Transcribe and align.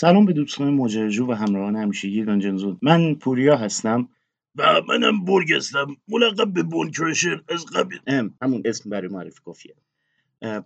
سلام 0.00 0.24
به 0.24 0.32
دوستان 0.32 0.74
ماجراجو 0.74 1.26
و 1.26 1.32
همراهان 1.32 1.76
همیشگی 1.76 2.24
Dungeon 2.24 2.58
Zone 2.58 2.78
من 2.82 3.14
پوریا 3.14 3.56
هستم. 3.56 4.08
و 4.56 4.82
منم 4.88 5.24
برگ 5.24 5.52
هستم. 5.52 5.96
ملقب 6.08 6.52
به 6.52 6.62
Bone 6.62 6.90
Crusher 6.90 7.42
از 7.48 7.66
قبل. 7.66 7.96
ام، 8.06 8.34
همون 8.42 8.62
اسم 8.64 8.90
برای 8.90 9.08
معرفی 9.08 9.40
کافیه. 9.44 9.74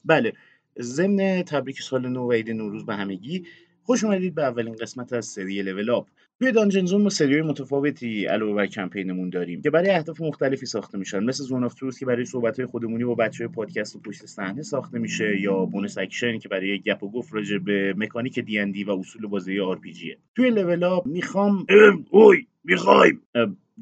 بله. 0.05 0.33
ضمن 0.81 1.43
تبریک 1.43 1.81
سال 1.81 2.09
نو 2.09 2.29
و 2.29 2.33
عید 2.33 2.51
نوروز 2.51 2.87
به 2.87 2.95
همگی 2.95 3.47
خوش 3.83 4.05
اومدید 4.05 4.35
به 4.35 4.43
اولین 4.43 4.75
قسمت 4.75 5.13
از 5.13 5.27
سری 5.27 5.63
Level 5.63 5.91
Up 5.91 6.09
توی 6.39 6.53
Dungeon 6.53 6.85
Zone 6.85 7.03
ما 7.03 7.09
سری 7.09 7.43
متفاوتی 7.43 8.27
علاوه 8.27 8.55
بر 8.55 8.67
کمپینمون 8.67 9.31
داریم 9.31 9.63
که 9.63 9.71
برای 9.71 9.91
اهداف 9.91 10.21
مختلفی 10.21 10.67
ساخته 10.67 10.99
میشن. 10.99 11.25
مثل 11.25 11.45
Zone 11.45 11.65
of 11.65 11.75
Truth 11.75 11.99
که 11.99 12.07
برای 12.07 12.25
صحبت 12.25 12.65
خودمونی 12.65 13.05
با 13.05 13.15
بچه 13.15 13.49
پادکست 13.49 13.97
و 13.97 14.01
پشت 14.01 14.27
صحنه 14.27 14.63
ساخته 14.63 14.99
میشه 14.99 15.41
یا 15.41 15.65
Bonus 15.65 15.99
Action 15.99 16.39
که 16.39 16.49
برای 16.49 16.79
گپ 16.79 17.03
و 17.03 17.11
گفت 17.11 17.35
راجع 17.35 17.59
به 17.59 17.95
مکانیک 17.97 18.39
دی 18.39 18.59
ان 18.59 18.71
دی 18.71 18.85
و 18.85 18.91
اصول 18.91 19.27
بازی 19.27 19.61
RPG 19.61 19.93
ه 19.93 20.19
توی 20.35 20.51
Level 20.51 20.85
Up 20.85 21.07
می‌خوام 21.07 21.67
ام، 21.69 22.07
اوی 22.11 22.47
می‌خوایم. 22.65 23.23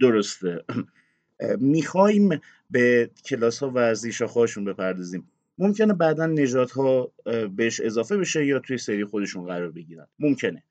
درسته. 0.00 0.64
می‌خوایم 1.60 2.40
به 2.70 3.10
کلاس 3.26 3.62
ها 3.62 3.72
و 3.74 3.94
زیرشاخه‌هاشون 3.94 4.64
بپردازیم. 4.64 5.28
ممکنه 5.58 5.94
بعدا 5.94 6.26
نژاد 6.26 6.70
ها 6.70 7.12
بهش 7.56 7.80
اضافه 7.80 8.16
بشه 8.16 8.46
یا 8.46 8.58
توی 8.58 8.78
سری 8.78 9.04
خودشون 9.04 9.46
قرار 9.46 9.70
بگیرن. 9.70 10.06
ممکنه. 10.18 10.62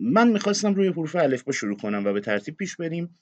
من 0.00 0.28
می‌خواستم 0.28 0.74
روی 0.74 0.88
حروف 0.88 1.16
الفبا 1.16 1.52
شروع 1.52 1.76
کنم 1.76 2.06
و 2.06 2.12
به 2.12 2.20
ترتیب 2.20 2.56
پیش 2.56 2.76
بریم 2.76 3.14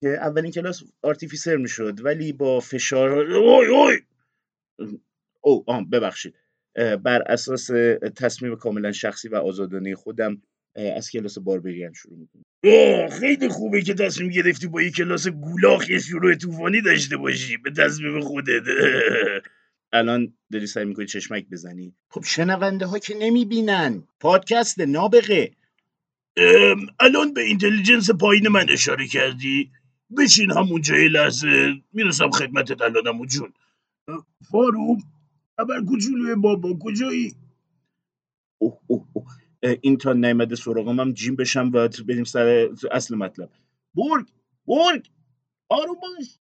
که 0.00 0.08
اولین 0.08 0.50
کلاس 0.50 0.82
آرتیفیسر 1.02 1.56
می‌شد 1.56 2.04
ولی 2.04 2.32
با 2.32 2.60
فشار 2.60 3.10
اوی 3.18 3.66
اوی! 3.66 3.96
او 5.40 5.64
آه 5.66 5.90
ببخشید. 5.90 6.34
بر 7.02 7.22
اساس 7.26 7.70
تصمیم 8.16 8.56
کاملا 8.56 8.92
شخصی 8.92 9.28
و 9.28 9.36
آزادانه 9.36 9.94
خودم 9.94 10.42
از 10.96 11.10
کلاس 11.10 11.38
باربریان 11.38 11.92
شروع 11.92 12.18
می‌کنم. 12.18 12.44
خیلی 13.08 13.48
خوبه 13.48 13.82
که 13.82 13.94
تصمیم 13.94 14.30
گرفتی 14.30 14.66
با 14.66 14.82
یه 14.82 14.90
کلاس 14.90 15.28
گولاخ 15.28 15.90
یه 15.90 15.98
شروع 15.98 16.34
طوفانی 16.34 16.80
داشته 16.82 17.16
باشی. 17.16 17.56
به 17.56 17.70
تصمیم 17.70 18.20
خودت. 18.20 18.62
الان 19.92 20.34
داری 20.52 20.66
سعی 20.66 20.84
می‌کنی 20.84 21.06
چشمک 21.06 21.46
بزنی. 21.52 21.94
خب 22.10 22.24
شنونده 22.24 22.86
ها 22.86 22.98
که 22.98 23.14
نمی‌بینن. 23.18 24.02
پادکست 24.20 24.80
نابغه. 24.80 25.50
الان 27.00 27.34
به 27.34 27.42
اینتلیجنس 27.42 28.10
پایین 28.10 28.48
من 28.48 28.66
اشاره 28.70 29.06
کردی؟ 29.06 29.70
بشین 30.18 30.52
همونجا 30.52 30.96
یه 30.96 31.08
لحظه. 31.08 31.74
می‌رسم 31.92 32.30
خدمتت 32.30 32.82
الان 32.82 33.06
عمو 33.08 33.26
جون. 33.26 33.52
فاروق 34.50 34.98
خبر 35.56 35.80
کوچولوی 35.88 36.34
بابا 36.34 36.78
کجایی؟ 36.82 37.36
اوه 38.58 38.80
اوه 38.86 39.06
این 39.82 39.96
تا 39.96 40.12
نیامده 40.12 40.56
سراغم 40.56 41.00
هم 41.00 41.12
جیم 41.12 41.36
بشم 41.36 41.70
و 41.74 41.88
بریم 42.08 42.24
سر 42.24 42.68
اصل 42.92 43.16
مطلب. 43.16 43.50
برگ 43.94 44.26
برگ. 44.66 45.08
آروم 45.68 45.96
باش. 46.02 46.38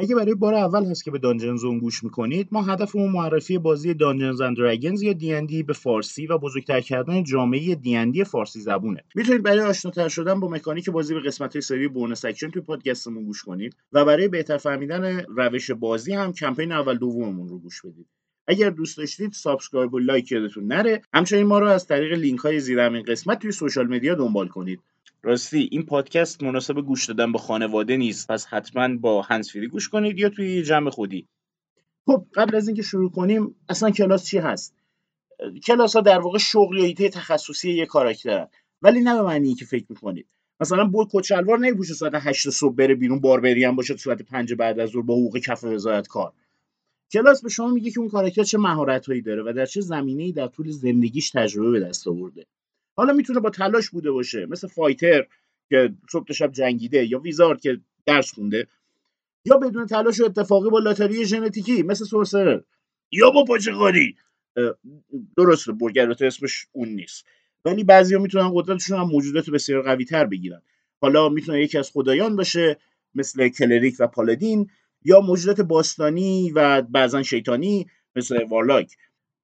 اگه 0.00 0.14
برای 0.14 0.34
بار 0.34 0.54
اول 0.54 0.84
هست 0.84 1.04
که 1.04 1.10
به 1.10 1.18
Dungeon 1.18 1.56
Zone 1.56 1.78
گوش 1.78 2.04
می‌کنید 2.04 2.48
ما 2.52 2.62
هدفمون 2.62 3.10
معرفی 3.10 3.58
بازی 3.58 3.94
Dungeons 3.94 4.40
and 4.40 4.56
Dragons 4.56 5.02
یا 5.02 5.12
D&D 5.12 5.62
به 5.62 5.72
فارسی 5.72 6.26
و 6.26 6.38
بزرگتر 6.38 6.80
کردن 6.80 7.22
جامعه 7.22 7.74
D&D 7.74 8.24
فارسی 8.24 8.60
زبونه. 8.60 9.04
می‌تونید 9.14 9.42
برای 9.42 9.60
آشناتر 9.60 10.08
شدن 10.08 10.40
با 10.40 10.48
مکانیک 10.48 10.90
بازی 10.90 11.14
به 11.14 11.20
قسمت 11.20 11.52
های 11.52 11.62
سری 11.62 11.88
Bonus 11.88 12.24
Action 12.24 12.50
توی 12.50 12.62
پادکستمون 12.62 13.24
گوش 13.24 13.42
کنید 13.42 13.76
و 13.92 14.04
برای 14.04 14.28
بهتر 14.28 14.56
فهمیدن 14.56 15.24
روش 15.36 15.70
بازی 15.70 16.12
هم 16.12 16.32
کمپین 16.32 16.72
اول 16.72 16.98
دوممون 16.98 17.48
رو 17.48 17.58
گوش 17.58 17.82
بدید. 17.82 18.06
اگر 18.46 18.70
دوست 18.70 18.98
داشتید 18.98 19.32
subscribe 19.32 19.94
و 19.94 19.98
like 19.98 20.32
یادتون 20.32 20.66
نره. 20.66 21.02
همچنین 21.14 21.46
ما 21.46 21.58
رو 21.58 21.66
از 21.66 21.86
طریق 21.86 22.12
لینک 22.12 22.38
های 22.40 22.60
زیر 22.60 22.80
همین 22.80 23.02
قسمت 23.02 23.38
توی 23.38 23.52
social 23.52 23.86
media 23.86 24.14
دنبال 24.14 24.48
کنید. 24.48 24.80
راستی 25.22 25.68
این 25.72 25.82
پادکست 25.86 26.42
مناسب 26.42 26.80
گوش 26.80 27.06
دادن 27.06 27.32
با 27.32 27.38
خانواده 27.38 27.96
نیست. 27.96 28.30
پس 28.30 28.46
حتما 28.46 28.96
با 28.96 29.22
هندزفری 29.22 29.68
گوش 29.68 29.88
کنید 29.88 30.18
یا 30.18 30.28
توی 30.28 30.62
جمع 30.62 30.90
خودی. 30.90 31.28
خب 32.06 32.26
قبل 32.34 32.56
از 32.56 32.68
اینکه 32.68 32.82
شروع 32.82 33.10
کنیم 33.10 33.54
اصلا 33.68 33.90
کلاس 33.90 34.24
چی 34.26 34.38
هست؟ 34.38 34.74
کلاس 35.66 35.96
ها 35.96 36.02
در 36.02 36.18
واقع 36.18 36.38
شغل 36.38 36.78
یا 36.78 36.84
ایده 36.84 37.08
تخصصی 37.08 37.70
یک 37.70 37.88
کاراکترن 37.88 38.48
ولی 38.82 39.00
نه 39.00 39.14
به 39.14 39.22
معنی 39.22 39.54
که 39.54 39.64
فکر 39.64 39.84
می‌کنید. 39.88 40.26
مثلا 40.60 40.84
bard 40.84 41.08
کت 41.12 41.29
شلوار 41.29 41.58
نمیپوشه 41.58 41.94
ساعت 41.94 42.12
8 42.14 42.50
صبح 42.50 42.74
بره 42.74 42.94
بیرون 42.94 43.20
barbarian 43.20 43.64
هم 43.64 43.76
باشه 43.76 43.96
ساعت 43.96 44.22
5 44.22 44.54
بعد 44.54 44.80
از 44.80 44.90
ظهر 44.90 45.02
با 45.02 45.14
حقوق 45.14 45.38
کف 45.38 45.64
وزارت 45.64 46.08
کار. 46.08 46.32
کلاس 47.12 47.42
به 47.42 47.48
شما 47.48 47.68
میگه 47.68 47.90
که 47.90 48.00
اون 48.00 48.08
کاراکتر 48.08 48.42
چه 48.42 48.58
مهارتهایی 48.58 49.22
داره 49.22 49.42
و 49.42 49.52
در 49.52 49.66
چه 49.66 49.80
زمینه‌ای 49.80 50.32
در 50.32 50.46
طول 50.46 50.70
زندگیش 50.70 51.30
تجربه 51.30 51.70
به 51.70 51.80
دست 51.80 52.08
آورده. 52.08 52.46
حالا 52.98 53.12
می‌تونه 53.12 53.40
با 53.40 53.50
تلاش 53.50 53.90
بوده 53.90 54.10
باشه. 54.10 54.46
مثل 54.46 54.68
فایتر 54.68 55.26
که 55.68 55.94
صبح 56.12 56.32
شب 56.32 56.52
جنگیده 56.52 57.06
یا 57.10 57.18
ویزارد 57.18 57.60
که 57.60 57.80
درس 58.06 58.32
خونده. 58.32 58.66
یا 59.44 59.56
بدون 59.56 59.86
تلاش 59.86 60.20
و 60.20 60.24
اتفاقی 60.24 60.70
با 60.70 60.78
لاتاری 60.78 61.26
ژنتیکی 61.26 61.82
مثل 61.82 62.04
سورسرر 62.04 62.60
یا 63.12 63.30
با 63.30 63.44
پاچقاری 63.44 64.16
درسته 65.36 65.72
برگرات 65.72 66.22
اسمش 66.22 66.66
اون 66.72 66.88
نیست. 66.88 67.24
ولی 67.64 67.84
بعضیا 67.84 68.18
می‌تونن 68.18 68.50
قدرتشون 68.54 68.98
هم 68.98 69.06
موجودات 69.06 69.50
بسیار 69.50 69.82
قوی 69.82 70.04
تر 70.04 70.26
بگیرن. 70.26 70.62
حالا 71.00 71.28
می‌تونه 71.28 71.62
یکی 71.62 71.78
از 71.78 71.90
خدایان 71.90 72.36
باشه 72.36 72.78
مثل 73.14 73.48
کلریک 73.48 73.96
و 73.98 74.06
پالادین 74.06 74.70
یا 75.04 75.20
موجودات 75.20 75.60
باستانی 75.60 76.52
و 76.54 76.82
بعضا 76.82 77.22
شیطانی 77.22 77.86
مثل 78.16 78.44
وارلاک. 78.44 78.96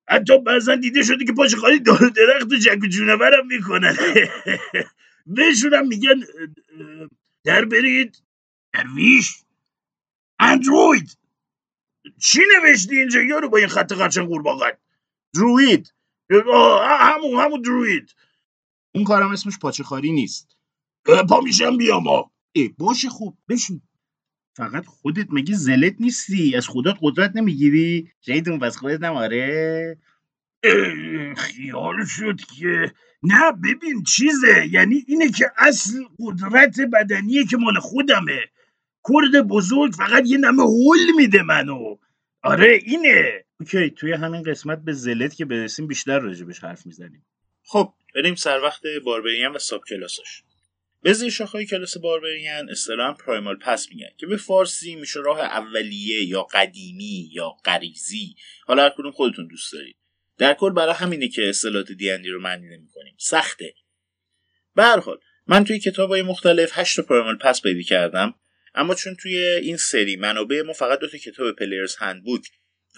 حتی 0.09 0.39
بعضا 0.39 0.77
دیده 0.77 1.03
شده 1.03 1.25
که 1.25 1.33
پاچقاری 1.33 1.81
دار 1.81 2.05
و 2.05 2.11
درخت 2.11 2.53
و 2.53 2.57
جنگ 2.57 2.83
و 2.83 2.87
جونورم 2.87 3.47
می‌کنن. 3.47 3.97
بهشون 5.27 5.75
هم 5.75 5.87
میگن 5.87 6.21
در 7.45 7.65
برید. 7.65 8.23
درویش. 8.73 9.45
اندروید. 10.39 11.19
چی 12.21 12.41
نوشتی 12.57 12.99
اینجا 12.99 13.21
یارو 13.23 13.49
با 13.49 13.59
این 13.59 13.69
خط 13.69 13.93
قرچن 13.93 14.27
قورباغه 14.27 14.79
دروید. 15.35 15.95
همون 17.01 17.41
همون 17.41 17.63
دروید. 17.63 18.15
اون 18.95 19.05
کارم 19.05 19.31
اسمش 19.31 19.59
پاچخاری 19.59 20.13
نیست. 20.13 20.57
اه، 21.07 21.27
پا 21.27 21.41
میشم 21.41 21.77
بیام 21.77 22.05
ای 22.53 22.69
باشه 22.69 23.09
خوب. 23.09 23.39
بشین. 23.49 23.83
فقط 24.57 24.87
خودت 24.87 25.27
مگه 25.31 25.55
زلت 25.55 25.95
نیستی؟ 26.01 26.57
از 26.57 26.67
خودت 26.67 26.95
قدرت 27.01 27.37
نمی‌گیری؟ 27.37 28.09
شیطون 28.21 28.59
پس 28.59 28.77
خودت 28.77 29.01
نماره 29.01 29.99
خیال 31.37 32.05
شد 32.05 32.41
که. 32.59 32.93
نه 33.23 33.53
ببین 33.53 34.03
چیزه. 34.03 34.69
یعنی 34.71 35.05
اینه 35.09 35.31
که 35.31 35.45
اصل 35.57 36.05
قدرت 36.19 36.81
بدنیه 36.93 37.45
که 37.45 37.57
مال 37.57 37.79
خودمه. 37.81 38.41
کرد 39.09 39.47
بزرگ 39.47 39.93
فقط 39.93 40.23
یه 40.27 40.39
نمه 40.39 40.63
هول 40.63 41.13
میده 41.17 41.43
منو. 41.43 41.97
آره 42.43 42.79
اینه. 42.85 43.45
اوکی 43.61 43.91
توی 43.91 44.13
همین 44.13 44.43
قسمت 44.43 44.79
به 44.85 44.93
زلت 44.93 45.35
که 45.35 45.45
برسیم 45.45 45.87
بیشتر 45.87 46.19
راجبش 46.19 46.65
حرف 46.65 46.87
می‌زنیم. 46.87 47.27
خب 47.63 47.93
بریم 48.15 48.35
سر 48.35 48.61
وقت 48.63 48.83
باربریان 49.05 49.53
و 49.53 49.59
ساب 49.59 49.85
کلاسش 49.89 50.43
به 51.05 51.13
زیر 51.13 51.31
شاخهای 51.31 51.67
کلاس 51.67 51.99
باربریان 51.99 52.71
اصطلاحا 52.71 53.13
پرایمال 53.13 53.57
پس 53.57 53.89
میگن 53.91 54.09
که 54.17 54.27
به 54.27 54.37
فارسی 54.37 54.95
میشه 54.95 55.21
راه 55.21 55.41
اولیه 55.41 56.25
یا 56.25 56.43
قدیمی 56.43 57.31
یا 57.33 57.49
غریزی. 57.65 58.35
حالا 58.67 58.83
هر 58.83 58.91
کدوم 58.99 59.11
خودتون 59.13 59.47
دوست 59.47 59.73
دارید. 59.73 59.97
در 60.39 60.55
کل 60.55 60.71
برای 60.71 60.95
همینه 60.95 61.29
که 61.29 61.49
اصطلاحات 61.49 61.93
دیندی 61.93 62.29
رو 62.29 62.41
معنی 62.41 62.69
نمی‌کنیم. 62.69 63.15
سخته. 63.19 63.75
به 64.75 65.03
من 65.47 65.65
توی 65.65 65.79
کتابای 65.79 66.23
مختلف 66.23 66.79
هشت 66.79 67.01
پرایمال 67.01 67.39
پس 67.39 67.63
پیدا 67.63 67.83
کردم 67.83 68.35
اما 68.75 68.95
چون 68.95 69.17
توی 69.23 69.39
این 69.39 69.77
سری 69.77 70.17
منابع 70.17 70.63
ما 70.63 70.73
فقط 70.73 70.99
دو 70.99 71.09
تا 71.09 71.19
کتاب 71.19 71.57
پلیرز 71.57 71.97
هندبوک 71.97 72.49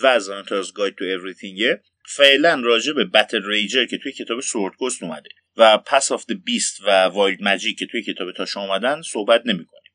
و 0.03 0.21
Xanathar's 0.21 0.73
Guide 0.73 0.95
to 0.95 1.05
Everything 1.05 1.76
ه 1.76 1.83
فعلا 2.07 2.61
راجع 2.65 2.93
به 2.93 3.05
Battlerager 3.05 3.87
که 3.87 3.99
توی 3.99 4.13
کتاب 4.13 4.41
Sword 4.41 4.75
اومده. 5.03 5.31
و 5.57 5.79
Path 5.79 6.13
of 6.13 6.25
Beast 6.45 6.81
و 6.81 7.05
Wild 7.05 7.43
Magic 7.43 7.79
که 7.79 7.87
توی 7.87 8.03
کتاب 8.03 8.33
تاشا 8.33 8.61
اومدن 8.61 9.03
صحبت 9.03 9.43
نمی‌کنیم. 9.47 9.93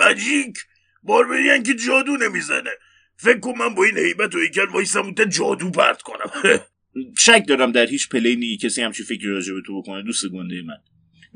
Magic! 0.00 0.58
barbarian 1.02 1.62
که 1.62 1.74
جادو 1.74 2.16
نمی‌زنه. 2.16 2.70
فکر 3.16 3.40
کن 3.40 3.58
من 3.58 3.74
با 3.74 3.84
این 3.84 3.98
هیبت 3.98 4.34
و 4.34 4.38
هیکل 4.38 4.68
وایسم 4.68 5.14
تا 5.14 5.24
جادو 5.24 5.70
پرت 5.70 6.02
کنم. 6.02 6.30
شک 7.18 7.44
دارم 7.48 7.72
در 7.72 7.86
هیچ 7.86 8.08
plane 8.08 8.48
ی 8.48 8.56
کسی 8.56 8.82
همچین 8.82 9.06
فکری 9.06 9.28
راجع 9.28 9.54
به 9.54 9.62
تو 9.66 9.82
بکنه 9.82 10.02
دوست 10.02 10.26
گنده 10.26 10.62
من. 10.62 10.76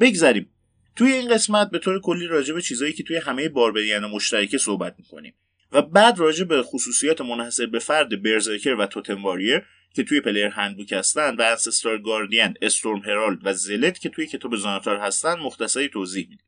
بگذریم. 0.00 0.50
توی 0.96 1.12
این 1.12 1.34
قسمت 1.34 1.70
به 1.70 1.78
طور 1.78 2.00
کلی 2.00 2.26
راجع 2.26 2.54
به 2.54 2.62
چیزایی 2.62 2.93
که 2.93 3.02
توی 3.02 3.16
همه 3.16 3.49
barbarian 3.49 4.06
مشترکه 4.06 4.58
صحبت 4.58 4.94
می‌کنیم. 4.99 5.34
و 5.72 5.82
بعد 5.82 6.19
راجع 6.19 6.44
به 6.44 6.62
خصوصیات 6.62 7.20
منحصر 7.20 7.66
به 7.66 7.78
فرد 7.78 8.22
برزرکر 8.22 8.75
و 8.75 8.87
توتم 8.87 9.25
واریر 9.25 9.62
که 9.94 10.02
توی 10.02 10.20
پلیر 10.20 10.46
هندبوک 10.46 10.92
هستن 10.92 11.36
و 11.36 11.42
انسستار 11.42 11.98
گاردین، 11.98 12.54
استورم 12.62 12.98
هرالد 12.98 13.38
و 13.42 13.52
زلت 13.52 13.98
که 13.98 14.08
توی 14.08 14.26
کتاب 14.26 14.56
زاناتار 14.56 14.96
هستن 14.96 15.34
مختصری 15.38 15.88
توضیح 15.88 16.28
میدیم. 16.30 16.46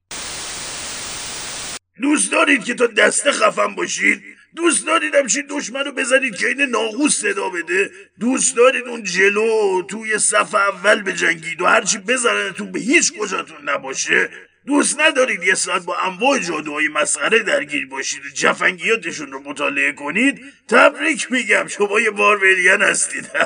دوست 2.03 2.33
دارید 2.33 2.65
که 2.65 2.75
تا 2.75 2.87
دسته 2.87 3.33
خفن 3.33 3.75
باشید؟ 3.75 4.23
دوست 4.57 4.87
دارید 4.87 5.27
چی 5.27 5.43
دشمن 5.43 5.85
رو 5.85 5.93
بزنید 5.93 6.37
که 6.37 6.49
این 6.49 6.61
ناقوس 6.61 7.21
صدا 7.21 7.49
بده؟ 7.49 7.91
دوست 8.21 8.57
دارید 8.57 8.85
اون 8.85 9.03
جلو 9.03 9.83
توی 9.83 10.19
صف 10.19 10.55
اول 10.55 11.03
بجنگید 11.03 11.61
و 11.61 11.67
هرچی 11.67 11.99
بزننتون 11.99 12.73
به 12.73 12.81
هیچ 12.81 13.13
کجاتون 13.13 13.69
نباشه؟ 13.69 14.31
دوست 14.67 15.01
ندارید 15.01 15.43
یه 15.43 15.55
ساعت 15.55 15.85
با 15.85 15.97
انواع 15.97 16.39
جادوهای 16.39 16.89
مسخره 16.89 17.39
درگیر 17.39 17.87
باشید 17.87 18.21
و 18.27 18.29
جفنگیاتشون 18.35 19.33
رو 19.33 19.41
مطالعه 19.41 19.93
کنید 19.93 20.41
تبریک 20.69 21.33
میگم. 21.33 21.67
شما 21.67 22.01
یه 22.01 22.11
barbarian 22.11 22.83
هستید. 22.83 23.31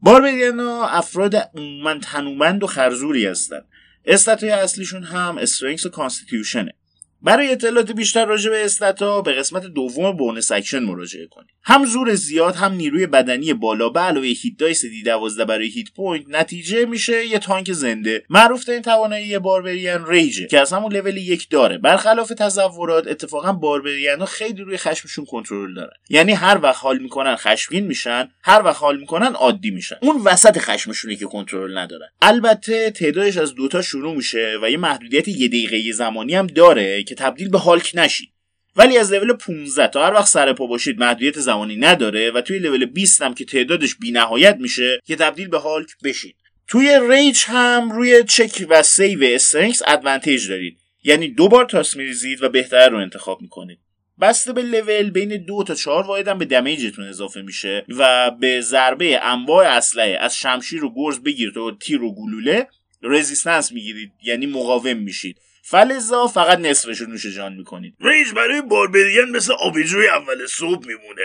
barbarian 0.00 0.60
ها 0.60 0.88
افراد 0.88 1.36
عموما 1.36 1.98
تنومند 1.98 2.62
و 2.62 2.66
خرزوری 2.66 3.26
هستند 3.26 3.64
stat 4.04 4.35
های 4.35 4.50
اصلیشون 4.50 5.02
هم 5.02 5.38
Strength 5.38 5.86
و 5.86 5.88
Constitution 5.88 6.62
ه. 6.62 6.74
برای 7.24 7.52
اطلاعات 7.52 7.92
بیشتر 7.92 8.24
راجع 8.24 8.50
به 8.50 8.64
stat 8.64 9.10
ا 9.10 9.22
به 9.22 9.32
قسمت 9.32 9.66
دوم 9.66 10.16
Bonus 10.16 10.52
Action 10.52 10.78
مراجعه 10.78 11.26
کنید. 11.26 11.48
هم 11.64 11.84
زور 11.84 12.14
زیاد 12.14 12.54
هم 12.54 12.72
نیروی 12.72 13.06
بدنی 13.06 13.52
بالا 13.52 13.88
به 13.88 14.00
علاوه 14.00 14.26
hit 14.26 14.58
dice 14.58 14.84
D 14.84 15.02
12 15.02 15.44
برای 15.44 15.68
hit 15.68 15.92
point 15.96 16.24
نتیجه 16.28 16.84
میشه 16.84 17.26
یه 17.26 17.38
تانک 17.38 17.72
زنده. 17.72 18.24
معروف 18.30 18.64
ترین 18.64 18.82
توانایی 18.82 19.38
barbarian 19.38 20.06
rage 20.06 20.38
ه 20.38 20.46
که 20.46 20.60
از 20.60 20.72
همون 20.72 20.92
لول 20.92 21.16
یک 21.16 21.50
داره. 21.50 21.78
برخلاف 21.78 22.28
تصورات 22.28 23.06
اتفاقا 23.06 23.52
barbarian 23.52 24.20
ها 24.20 24.26
خیلی 24.26 24.62
روی 24.62 24.76
خشمشون 24.76 25.24
کنترل 25.24 25.74
دارن. 25.74 25.92
یعنی 26.08 26.32
هر 26.32 26.58
وقت 26.62 26.82
حال 26.82 26.98
می‌کنن 26.98 27.36
خشمگین 27.36 27.86
میشن 27.86 28.28
هر 28.42 28.62
وقت 28.62 28.76
حال 28.76 29.00
می‌کنن 29.00 29.32
عادی 29.32 29.70
میشن. 29.70 29.96
اون 30.02 30.22
وسط 30.24 30.58
خشمشونه 30.58 31.16
که 31.16 31.24
کنترل 31.24 31.78
ندارن. 31.78 32.08
البته 32.22 32.90
تعدادش 32.90 33.36
از 33.36 33.54
دوتا 33.54 33.82
شروع 33.82 34.16
میشه 34.16 34.58
و 34.62 34.70
یه 34.70 34.76
محدودیت 34.76 35.28
یه 35.28 35.48
دقیقه 35.48 35.92
زمانی 35.92 36.34
هم 36.34 36.46
داره 36.46 37.02
که 37.12 37.24
تبدیل 37.24 37.48
به 37.48 37.58
هالک 37.58 37.92
نشید 37.94 38.32
ولی 38.76 38.98
از 38.98 39.12
لول 39.12 39.32
15 39.32 39.88
تا 39.88 40.06
هر 40.06 40.12
وقت 40.12 40.28
سر 40.28 40.52
پا 40.52 40.66
باشید 40.66 40.98
محدودیت 40.98 41.38
زمانی 41.38 41.76
نداره 41.76 42.30
و 42.30 42.40
توی 42.40 42.58
لول 42.58 42.86
20 42.86 43.22
هم 43.22 43.34
که 43.34 43.44
تعدادش 43.44 43.94
بینهایت 43.94 44.56
میشه 44.60 45.00
که 45.04 45.16
تبدیل 45.16 45.48
به 45.48 45.58
هالک 45.58 45.88
بشید 46.04 46.36
توی 46.66 47.00
rage 47.10 47.42
هم 47.46 47.92
روی 47.92 48.24
چک 48.24 48.66
و 48.68 48.82
save 48.82 49.24
strength 49.24 49.82
advantage 49.86 50.48
دارید. 50.48 50.78
یعنی 51.04 51.28
دو 51.28 51.48
بار 51.48 51.64
تاس 51.64 51.96
میریزید 51.96 52.42
و 52.42 52.48
بهتر 52.48 52.88
رو 52.88 52.98
انتخاب 52.98 53.42
می‌کنید. 53.42 53.78
بسته 54.20 54.52
به 54.52 54.62
لول 54.62 55.10
بین 55.10 55.44
دو 55.44 55.64
تا 55.66 55.74
چهار 55.74 56.06
واحد 56.06 56.28
هم 56.28 56.38
به 56.38 56.44
دمیجتون 56.44 57.08
اضافه 57.08 57.42
میشه 57.42 57.84
و 57.88 58.30
به 58.30 58.60
ضربه 58.60 59.24
انواع 59.24 59.66
اسلحه 59.66 60.18
از 60.20 60.36
شمشیر 60.36 60.84
و 60.84 60.94
گرز 60.96 61.18
بگیرید 61.18 61.56
و 61.56 61.76
تیر 61.80 62.02
و 62.02 62.14
گلوله 62.14 62.68
رزیستنس 63.02 63.72
می‌گیرید 63.72 64.12
یعنی 64.22 64.46
مقاوم 64.46 64.96
میشید. 64.96 65.38
فلزا 65.64 66.26
فقط 66.26 66.58
نصفش 66.58 67.00
رو 67.00 67.06
نوش 67.06 67.26
جان 67.26 67.52
می‌کنید 67.52 67.94
ریج 68.00 68.32
برای 68.32 68.62
باربریان 68.62 69.30
مثل 69.30 69.52
آبجوی 69.52 70.08
اول 70.08 70.46
صبح 70.46 70.86
میمونه. 70.86 71.22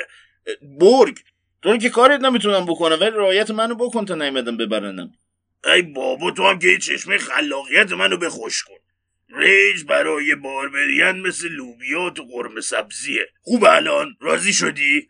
برگ. 0.79 1.19
تو 1.61 1.77
که 1.77 1.89
کارت 1.89 2.21
نمی‌تونم 2.21 2.65
بکنم 2.65 2.97
ولی 3.01 3.09
رعایت 3.09 3.51
منو 3.51 3.75
بکن 3.75 4.05
تا 4.05 4.15
نیمدم 4.15 4.57
ببرنم. 4.57 5.11
ای 5.65 5.81
بابا 5.81 6.31
تو 6.31 6.43
هم 6.43 6.59
که 6.59 6.77
چشمه 6.77 7.17
خلاقیت 7.17 7.91
منو 7.91 8.17
بخوش 8.17 8.63
کن. 8.63 8.77
rage 9.29 9.83
برای 9.83 10.35
barbarian 10.35 11.19
مثل 11.19 11.47
لوبیا 11.47 12.01
و 12.01 12.09
قرمه 12.09 12.61
سبزیه. 12.61 13.29
خوب 13.41 13.65
الان؟ 13.65 14.17
راضی 14.21 14.53
شدی؟ 14.53 15.07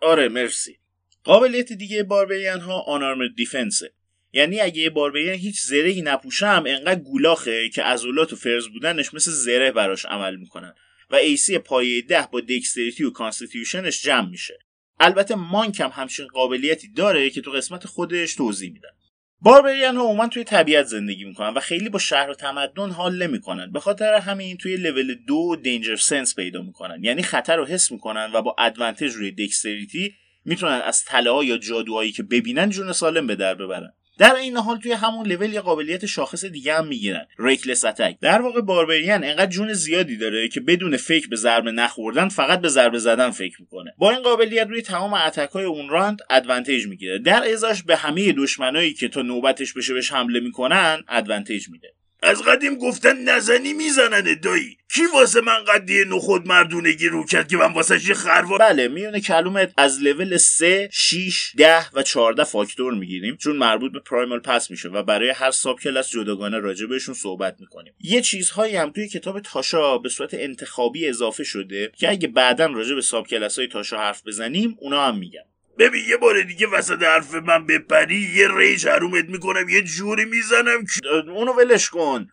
آره 0.00 0.28
مرسی. 0.28 0.78
قابلیت 1.24 1.72
دیگه 1.72 2.02
barbarian 2.02 2.60
ها 2.60 2.80
unarmored 2.80 3.34
defense 3.36 3.80
ه. 3.80 3.92
یعنی 4.32 4.60
اگه 4.60 4.80
یه 4.80 4.90
barbarian 4.90 5.36
هیچ 5.36 5.60
زرهی 5.60 6.02
نپوشه 6.02 6.64
انقدر 6.66 7.00
گولاخه 7.00 7.68
که 7.68 7.82
عضلات 7.82 8.32
و 8.32 8.36
فرز 8.36 8.68
بودنش 8.68 9.14
مثل 9.14 9.30
زره 9.30 9.72
براش 9.72 10.04
عمل 10.04 10.36
می‌کنن. 10.36 10.74
و 11.10 11.16
AC 11.16 11.58
پایه 11.58 12.02
ده 12.02 12.28
با 12.32 12.40
dexterity 12.40 13.04
و 13.04 13.10
constitution 13.10 13.89
ش 13.89 14.02
جمع 14.02 14.28
میشه. 14.28 14.58
البته 15.00 15.34
monk 15.34 15.80
هم 15.80 15.90
همچین 15.94 16.26
قابلیتی 16.26 16.92
داره 16.92 17.30
که 17.30 17.40
تو 17.40 17.50
قسمت 17.50 17.86
خودش 17.86 18.34
توضیح 18.34 18.72
میدم. 18.72 18.88
barbarian 19.40 19.96
ها 19.96 20.02
عموما 20.02 20.28
توی 20.28 20.44
طبیعت 20.44 20.86
زندگی 20.86 21.24
می‌کنن 21.24 21.54
و 21.54 21.60
خیلی 21.60 21.88
با 21.88 21.98
شهر 21.98 22.30
و 22.30 22.34
تمدن 22.34 22.90
حال 22.90 23.22
نمی‌کنن. 23.22 23.72
به 23.72 23.80
خاطر 23.80 24.14
همین 24.14 24.56
توی 24.56 24.76
level 24.76 25.14
دو 25.14 25.56
danger 25.56 25.96
sense 25.96 26.34
پیدا 26.34 26.62
می‌کنن. 26.62 27.04
یعنی 27.04 27.22
خطر 27.22 27.56
رو 27.56 27.64
حس 27.64 27.92
می‌کنن 27.92 28.30
و 28.34 28.42
با 28.42 28.56
advantage 28.58 29.12
روی 29.12 29.30
dexterity 29.30 30.14
می‌تونن 30.44 30.80
از 30.84 31.04
تله‌ها 31.04 31.44
یا 31.44 31.58
جادوهایی 31.58 32.12
که 32.12 32.22
ببینن 32.22 32.70
جون 32.70 32.92
سالم 32.92 33.26
به 33.26 33.36
در 33.36 33.54
ببرن. 33.54 33.92
در 34.18 34.34
عین 34.34 34.56
حال 34.56 34.78
توی 34.78 34.92
همون 34.92 35.26
لول 35.26 35.52
یه 35.52 35.60
قابلیت 35.60 36.06
شاخص 36.06 36.44
دیگه 36.44 36.74
هم 36.74 36.86
می‌گیرن. 36.86 37.26
reckless 37.38 37.84
attack 37.84 38.16
در 38.20 38.42
واقع 38.42 38.60
barbarian 38.60 39.24
انقدر 39.24 39.50
جون 39.50 39.72
زیادی 39.72 40.16
داره 40.16 40.48
که 40.48 40.60
بدون 40.60 40.96
فکر 40.96 41.28
به 41.28 41.36
ضربه 41.36 41.72
نخوردن 41.72 42.28
فقط 42.28 42.60
به 42.60 42.68
ضربه 42.68 42.98
زدن 42.98 43.30
فکر 43.30 43.60
می‌کنه. 43.60 43.94
با 43.98 44.10
این 44.10 44.22
قابلیت 44.22 44.66
روی 44.66 44.82
تمام 44.82 45.14
attack 45.14 45.50
های 45.50 45.64
اون 45.64 45.88
round 45.88 46.18
advantage 46.30 46.86
می‌گیره. 46.86 47.18
در 47.18 47.52
ازاش 47.52 47.82
به 47.82 47.96
همه 47.96 48.32
دشمنایی 48.32 48.94
که 48.94 49.08
تا 49.08 49.22
نوبتش 49.22 49.72
بشه 49.72 49.94
بهش 49.94 50.12
حمله 50.12 50.40
می‌کنن 50.40 51.04
advantage 51.08 51.68
میده. 51.68 51.94
از 52.22 52.42
قدیم 52.42 52.74
گفتن 52.74 53.18
نزنی 53.18 53.72
می‌زنن 53.72 54.40
دایی. 54.42 54.76
کی 54.94 55.02
واسه 55.14 55.40
من 55.40 55.64
قدیه 55.64 56.04
نخود 56.04 56.48
مردونگی 56.48 57.08
رو 57.08 57.24
کرد 57.24 57.48
که 57.48 57.56
من 57.56 57.72
واسه 57.72 58.08
یه 58.08 58.14
خروار 58.14 58.58
بله 58.58 58.88
میونه 58.88 59.20
کلومت 59.20 59.72
از 59.76 60.02
لول 60.02 60.36
3 60.36 60.88
6 60.92 61.52
10 61.56 61.92
و 61.92 62.02
14 62.02 62.44
فاکتور 62.44 62.94
می‌گیریم 62.94 63.36
چون 63.36 63.56
مربوط 63.56 63.92
به 63.92 64.00
پرایمال 64.00 64.38
پس 64.38 64.70
میشه 64.70 64.88
و 64.88 65.02
برای 65.02 65.30
هر 65.30 65.50
ساب 65.50 65.80
کلاس 65.80 66.10
جداگانه 66.10 66.58
راجع 66.58 66.86
بهشون 66.86 67.14
صحبت 67.14 67.56
می‌کنیم. 67.60 67.94
یه 68.00 68.20
چیزهایی 68.20 68.76
هم 68.76 68.90
توی 68.90 69.08
کتاب 69.08 69.40
تاشا 69.40 69.98
به 69.98 70.08
صورت 70.08 70.34
انتخابی 70.34 71.08
اضافه 71.08 71.44
شده 71.44 71.92
که 71.96 72.10
اگه 72.10 72.28
بعدا 72.28 72.66
راجع 72.66 72.94
به 72.94 73.02
ساب 73.02 73.26
کلاس 73.26 73.58
های 73.58 73.68
تاشا 73.68 73.98
حرف 73.98 74.26
بزنیم 74.26 74.76
اونا 74.80 75.06
هم 75.06 75.18
میگم 75.18 75.44
ببین 75.78 76.04
یه 76.08 76.16
بار 76.16 76.42
دیگه 76.42 76.66
وسط 76.66 77.02
حرف 77.02 77.34
من 77.34 77.66
بپری 77.66 78.28
یه 78.36 78.48
ریج 78.56 78.86
حرومت 78.88 79.24
می‌کنم 79.24 79.68
یه 79.68 79.82
جوری 79.82 80.24
می‌زنم 80.24 80.84
اونو 81.28 81.52
ولش 81.52 81.88
کن. 81.88 82.28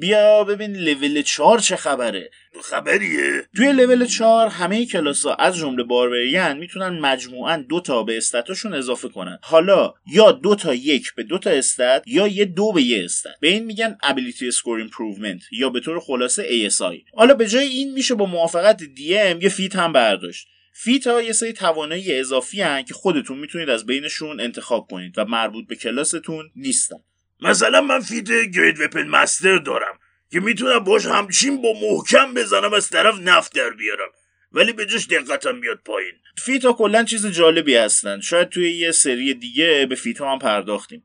بیا 0.00 0.44
ببین 0.44 0.76
لول 0.76 1.22
4 1.22 1.58
چه 1.58 1.76
خبره. 1.76 2.30
خبریه. 2.62 3.48
توی 3.56 3.72
لول 3.72 4.06
4 4.06 4.48
همه 4.48 4.86
کلاس 4.86 5.26
ها 5.26 5.34
از 5.34 5.56
جمله 5.56 5.82
barbarian 5.82 6.58
می‌تونن 6.58 6.98
مجموعا 7.00 7.56
دو 7.56 7.80
تا 7.80 8.02
به 8.02 8.16
stat 8.16 8.45
شون 8.45 8.74
اضافه 8.74 9.08
کنن. 9.08 9.38
حالا 9.42 9.94
یا 10.12 10.32
دو 10.32 10.54
تا 10.54 10.74
یک 10.74 11.14
به 11.14 11.22
دو 11.22 11.38
تا 11.38 11.50
stat 11.50 12.02
یا 12.06 12.26
یه 12.26 12.44
دو 12.44 12.72
به 12.72 12.82
یه 12.82 13.04
stat 13.04 13.32
به 13.40 13.48
این 13.48 13.64
میگن 13.64 13.98
ability 14.04 14.54
score 14.54 14.88
improvement 14.88 15.42
یا 15.52 15.70
به 15.70 15.80
طور 15.80 16.00
خلاصه 16.00 16.68
ASI 16.68 17.12
حالا 17.14 17.34
به 17.34 17.46
جای 17.46 17.66
این 17.66 17.92
میشه 17.92 18.14
با 18.14 18.26
موافقت 18.26 18.82
DM 18.82 19.42
یه 19.42 19.48
feat 19.48 19.76
هم 19.76 19.92
برداشت. 19.92 20.48
feat 20.80 21.06
ها 21.06 21.22
یه 21.22 21.32
سری 21.32 21.52
توانایی 21.52 22.20
اضافی 22.20 22.62
هن 22.62 22.82
که 22.82 22.94
خودتون 22.94 23.38
می‌تونید 23.38 23.70
از 23.70 23.86
بینشون 23.86 24.40
انتخاب 24.40 24.88
کنید 24.90 25.18
و 25.18 25.24
مربوط 25.24 25.66
به 25.66 25.76
کلاستون 25.76 26.50
نیستن. 26.56 26.96
مثلا 27.40 27.80
من 27.80 28.00
feat 28.00 28.24
great 28.54 28.80
weapon 28.80 29.06
master 29.06 29.58
دارم 29.58 29.98
که 30.30 30.40
می‌تونم 30.40 30.78
باش 30.78 31.06
همچین 31.06 31.72
محکم 31.82 32.34
بزنم 32.34 32.74
از 32.74 32.90
طرف 32.90 33.14
نفت 33.20 33.54
در 33.54 33.70
بیارم. 33.70 34.08
ولی 34.52 34.72
به 34.72 34.86
جاش 34.86 35.06
دقتم 35.06 35.56
میاد 35.56 35.80
پایین. 35.84 36.14
feat 36.38 36.65
ا 36.65 36.72
کلا 36.72 37.04
چیز 37.04 37.26
جالبی 37.26 37.76
هستن. 37.76 38.20
شاید 38.20 38.48
توی 38.48 38.72
یه 38.72 38.92
سری 38.92 39.34
دیگه 39.34 39.86
به 39.88 39.94
feat 39.94 40.24
ا 40.24 40.32
هم 40.32 40.38
پرداختیم. 40.38 41.04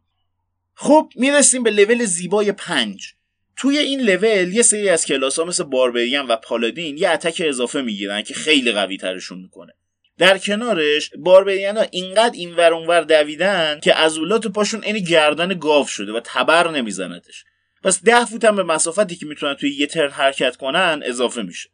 خب 0.74 1.12
می‌رسیم 1.15 1.63
به 1.63 1.72
لول 1.72 2.06
زیبای 2.06 2.51
پنج. 2.51 3.13
توی 3.58 3.78
این 3.78 4.02
لول 4.02 4.54
یه 4.54 4.62
سری 4.62 4.90
از 4.90 5.06
کلاس 5.06 5.40
ها 5.40 5.46
مثل 5.46 5.64
barbarian 5.63 6.28
و 6.28 6.36
paladin 6.36 6.98
یه 6.98 7.10
attack 7.10 7.42
اضافه 7.46 7.82
می‌گیرن 7.82 8.22
که 8.22 8.34
خیلی 8.34 8.72
قوی 8.72 8.98
ترشون 8.98 9.40
می‌کنه. 9.40 9.74
در 10.18 10.38
کنارش 10.38 11.12
barbarian 11.18 11.78
ها 11.78 11.86
اینقدر 11.92 12.34
این 12.34 12.56
ور 12.56 12.74
اونور 12.74 13.02
دویدن 13.02 13.80
که 13.84 13.94
عضلات 13.94 14.48
پاشون 14.48 14.84
عین 14.84 15.04
گردن 15.04 15.60
گاو 15.60 15.88
شده 15.88 16.12
و 16.12 16.22
تبر 16.24 16.72
نمیزنتش. 16.72 17.46
پس 17.84 18.04
ده 18.04 18.26
فوت 18.26 18.46
هم 18.46 18.56
به 18.56 18.64
مسافتی 18.64 19.16
که 19.16 19.26
می‌تونن 19.26 19.54
توی 19.54 19.70
یه 19.76 19.88
turn 19.88 20.12
حرکت 20.12 20.56
کنن 20.56 21.02
اضافه 21.06 21.42
میشه. 21.42 21.70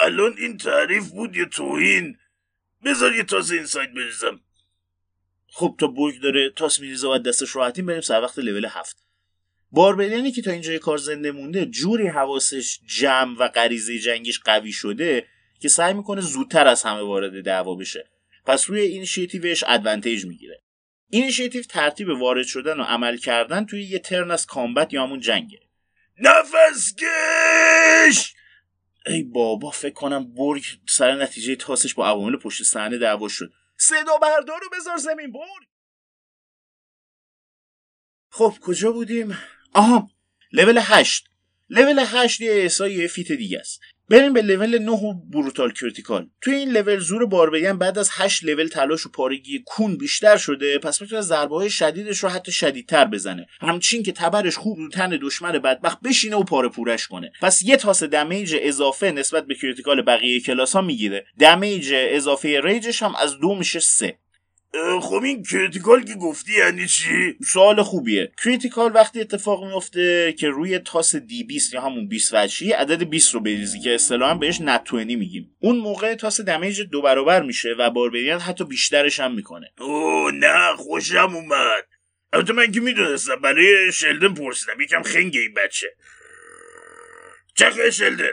الان 0.00 0.34
این 0.38 0.56
تعریف 0.56 1.08
بود 1.08 1.36
یا 1.36 1.44
توهین. 1.44 2.16
بذار 2.84 3.14
یه 3.14 3.22
تاس 3.22 3.50
insight 3.50 3.94
بریزم. 3.94 4.40
خب 5.52 5.74
تا 5.78 5.86
برگ 5.86 6.20
داره 6.22 6.50
تاس 6.56 6.80
میریزه 6.80 7.08
و 7.08 7.18
از 7.18 7.24
دستش 7.24 7.56
راحتیم 7.56 7.86
بریم 7.86 8.00
سر 8.00 8.20
وقت 8.22 8.38
لول 8.38 8.66
هفت. 8.70 8.96
barbarian 9.72 10.26
ی 10.26 10.32
که 10.32 10.42
تا 10.42 10.50
اینجای 10.50 10.78
کار 10.78 10.98
زنده 10.98 11.32
مونده 11.32 11.66
جوری 11.66 12.06
حواسش 12.06 12.80
جمع 12.86 13.36
و 13.38 13.48
غریزه 13.48 13.98
جنگیش 13.98 14.40
قوی 14.40 14.72
شده 14.72 15.26
که 15.60 15.68
سعی 15.68 15.94
می‌کنه 15.94 16.20
زودتر 16.20 16.66
از 16.66 16.82
همه 16.82 17.00
وارد 17.00 17.44
دعوا 17.44 17.74
بشه. 17.74 18.10
پس 18.46 18.70
روی 18.70 18.80
initiative 18.80 19.50
ش 19.50 19.64
advantage 19.66 20.26
می‌گیره. 20.26 20.62
اینیشیتیو 21.10 21.62
ترتیب 21.62 22.08
وارد 22.08 22.46
شدن 22.46 22.80
و 22.80 22.82
عمل 22.82 23.16
کردن 23.16 23.64
توی 23.64 23.82
یه 23.82 23.98
turn 23.98 24.30
از 24.30 24.46
combat 24.46 24.92
یا 24.92 25.02
همون 25.02 25.20
جنگه. 25.20 25.60
نفس 26.18 26.94
کش! 26.94 28.34
ای 29.06 29.22
بابا 29.22 29.70
فکر 29.70 29.94
کنم 29.94 30.34
برگ 30.34 30.64
سر 30.88 31.22
نتیجه 31.22 31.56
تاسش 31.56 31.94
با 31.94 32.06
عوامل 32.06 32.36
پشت 32.36 32.62
صحنه 32.62 32.98
دعوا 32.98 33.28
شد. 33.28 33.52
صدا 33.76 34.16
بردار 34.22 34.60
رو 34.60 34.68
بذار 34.78 34.96
زمین 34.96 35.32
برگ! 35.32 35.68
خب 38.30 38.54
کجا 38.60 38.92
بودیم؟ 38.92 39.38
آها 39.74 40.10
لول 40.52 40.78
هشت. 40.82 41.26
level 41.70 42.04
8 42.06 42.40
یه 42.40 42.52
ASI 42.52 42.84
یا 42.84 42.94
یه 42.94 43.06
feat 43.06 43.32
دیگه 43.32 43.58
است. 43.58 43.80
بریم 44.08 44.32
به 44.32 44.42
level 44.42 44.78
9 44.78 44.90
و 44.90 45.14
brutal 45.14 45.72
critical. 45.72 46.28
توی 46.40 46.54
این 46.54 46.70
level 46.70 46.98
زور 46.98 47.26
barbarian 47.26 47.78
بعد 47.78 47.98
از 47.98 48.10
8 48.12 48.44
لول 48.44 48.66
تلاش 48.66 49.06
و 49.06 49.10
پارگی 49.10 49.62
کون 49.66 49.96
بیشتر 49.96 50.36
شده 50.36 50.78
پس 50.78 51.00
می‌تونه 51.00 51.20
ضربه 51.20 51.54
های 51.56 51.70
شدیدش 51.70 52.18
رو 52.18 52.28
حتی 52.28 52.52
شدیدتر 52.52 53.04
بزنه. 53.04 53.46
همچین 53.60 54.02
که 54.02 54.12
تبرش 54.12 54.56
خوب 54.56 54.78
رو 54.78 54.88
تن 54.88 55.18
دشمن 55.22 55.52
بدبخت 55.52 56.00
بشینه 56.00 56.36
و 56.36 56.42
پاره 56.42 56.68
پورش 56.68 57.06
کنه. 57.06 57.32
پس 57.42 57.62
یه 57.62 57.76
تاس 57.76 58.02
damage 58.02 58.56
اضافه 58.60 59.10
نسبت 59.10 59.46
به 59.46 59.54
critical 59.54 60.02
بقیه 60.02 60.40
کلاس 60.40 60.72
ها 60.72 60.80
می‌گیره. 60.80 61.26
damage 61.38 61.92
اضافه 61.94 62.60
rage 62.64 62.89
ش 62.89 63.02
هم 63.02 63.14
از 63.14 63.38
دو 63.38 63.54
میشه 63.54 63.80
سه. 63.80 64.18
خب 65.02 65.22
این 65.24 65.42
critical 65.42 66.02
که 66.02 66.14
گفتی 66.14 66.52
یعنی 66.52 66.86
چی؟ 66.86 67.36
سوال 67.52 67.82
خوبیه. 67.82 68.32
critical 68.44 68.94
وقتی 68.94 69.20
اتفاق 69.20 69.64
میفته 69.64 70.34
که 70.38 70.48
روی 70.48 70.78
تاس 70.78 71.16
D20 71.16 71.74
یا 71.74 71.80
همون 71.80 72.08
20 72.08 72.34
وجهی 72.34 72.72
عدد 72.72 73.02
20 73.02 73.34
رو 73.34 73.40
بریزی 73.40 73.80
که 73.80 73.94
اصطلاحا 73.94 74.34
بهش 74.34 74.60
nat 74.60 74.79
twenty 74.79 75.16
میگیم. 75.16 75.56
اون 75.60 75.76
موقع 75.76 76.14
تاس 76.14 76.40
damage 76.40 76.80
دو 76.80 77.02
برابر 77.02 77.42
میشه 77.42 77.74
و 77.78 77.90
barbarian 77.90 78.40
حتی 78.40 78.64
بیشترش 78.64 79.20
هم 79.20 79.34
می‌کنه. 79.34 79.72
اوه 79.78 80.32
نه 80.34 80.76
خوشم 80.76 81.30
اومد. 81.34 81.84
البته 82.32 82.52
من 82.52 82.72
که 82.72 82.80
می‌دونستم 82.80 83.36
برای 83.36 83.92
شلدن 83.92 84.34
پرسیدم. 84.34 84.80
یکم 84.80 85.02
خنگه 85.02 85.40
این 85.40 85.54
بچه. 85.54 85.86
چخه 87.54 87.90
شلدن؟ 87.90 88.32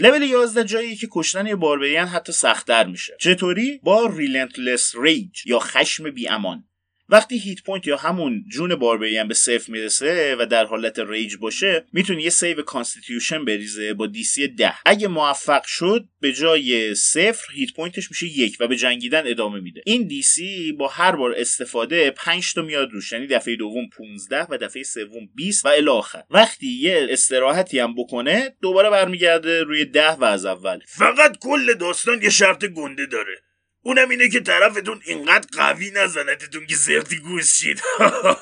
لول 0.00 0.22
11 0.22 0.64
جایی 0.64 0.96
که 0.96 1.08
کشتن 1.12 1.46
یه 1.46 1.56
barbarian 1.56 2.06
حتی 2.06 2.32
سختتر 2.32 2.86
میشه. 2.86 3.16
چطوری؟ 3.20 3.80
با 3.82 4.06
relentless 4.06 4.94
rage 4.96 5.46
یا 5.46 5.58
خشم 5.58 6.10
بی 6.10 6.28
امان 6.28 6.64
وقتی 7.08 7.38
hit 7.38 7.62
point 7.62 7.86
یا 7.86 7.96
همون 7.96 8.44
جون 8.48 8.74
barbarian 8.74 9.28
به 9.28 9.34
صفر 9.34 9.72
می‌رسه 9.72 10.36
و 10.38 10.46
در 10.46 10.64
حالت 10.64 10.98
rage 10.98 11.36
باشه 11.36 11.84
می‌تونه 11.92 12.22
یه 12.22 12.30
save 12.30 12.62
constitution 12.62 13.44
بریزه 13.44 13.94
با 13.94 14.06
DC 14.06 14.48
ده. 14.48 14.74
اگه 14.86 15.08
موفق 15.08 15.64
شد 15.64 16.04
به 16.20 16.32
جای 16.32 16.94
صفر 16.94 17.52
hit 17.54 17.72
point 17.76 18.00
ش 18.00 18.10
میشه 18.10 18.26
یک 18.26 18.56
و 18.60 18.68
به 18.68 18.76
جنگیدن 18.76 19.22
ادامه 19.26 19.60
میده. 19.60 19.82
این 19.86 20.06
DC 20.06 20.72
با 20.72 20.88
هر 20.88 21.16
بار 21.16 21.34
استفاده 21.36 22.10
5 22.10 22.54
تا 22.54 22.62
میاد 22.62 22.92
روش. 22.92 23.12
یعنی 23.12 23.26
دفعه 23.26 23.56
دوم 23.56 23.88
15 23.98 24.46
و 24.50 24.58
دفعه 24.58 24.82
سوم 24.82 25.28
20 25.34 25.66
و 25.66 25.68
الی 25.68 25.88
آخر. 25.88 26.22
وقتی 26.30 26.66
یه 26.66 27.06
استراحتی 27.10 27.78
هم 27.78 27.94
بکنه 27.94 28.56
دوباره 28.62 28.90
برمیگرده 28.90 29.62
روی 29.62 29.84
ده 29.84 30.10
و 30.12 30.24
از 30.24 30.44
اول. 30.44 30.80
فقط 30.86 31.38
کل 31.38 31.74
داستان 31.74 32.22
یه 32.22 32.30
شرط 32.30 32.64
گنده 32.64 33.06
داره. 33.06 33.45
اونم 33.86 34.08
اینه 34.08 34.28
که 34.28 34.40
طرفتون 34.40 35.00
اینقدر 35.04 35.46
قوی 35.52 35.90
نزنتتون 35.90 36.66
که 36.66 36.76
زرتی 36.76 37.16
گوز 37.16 37.48
شید 37.48 37.82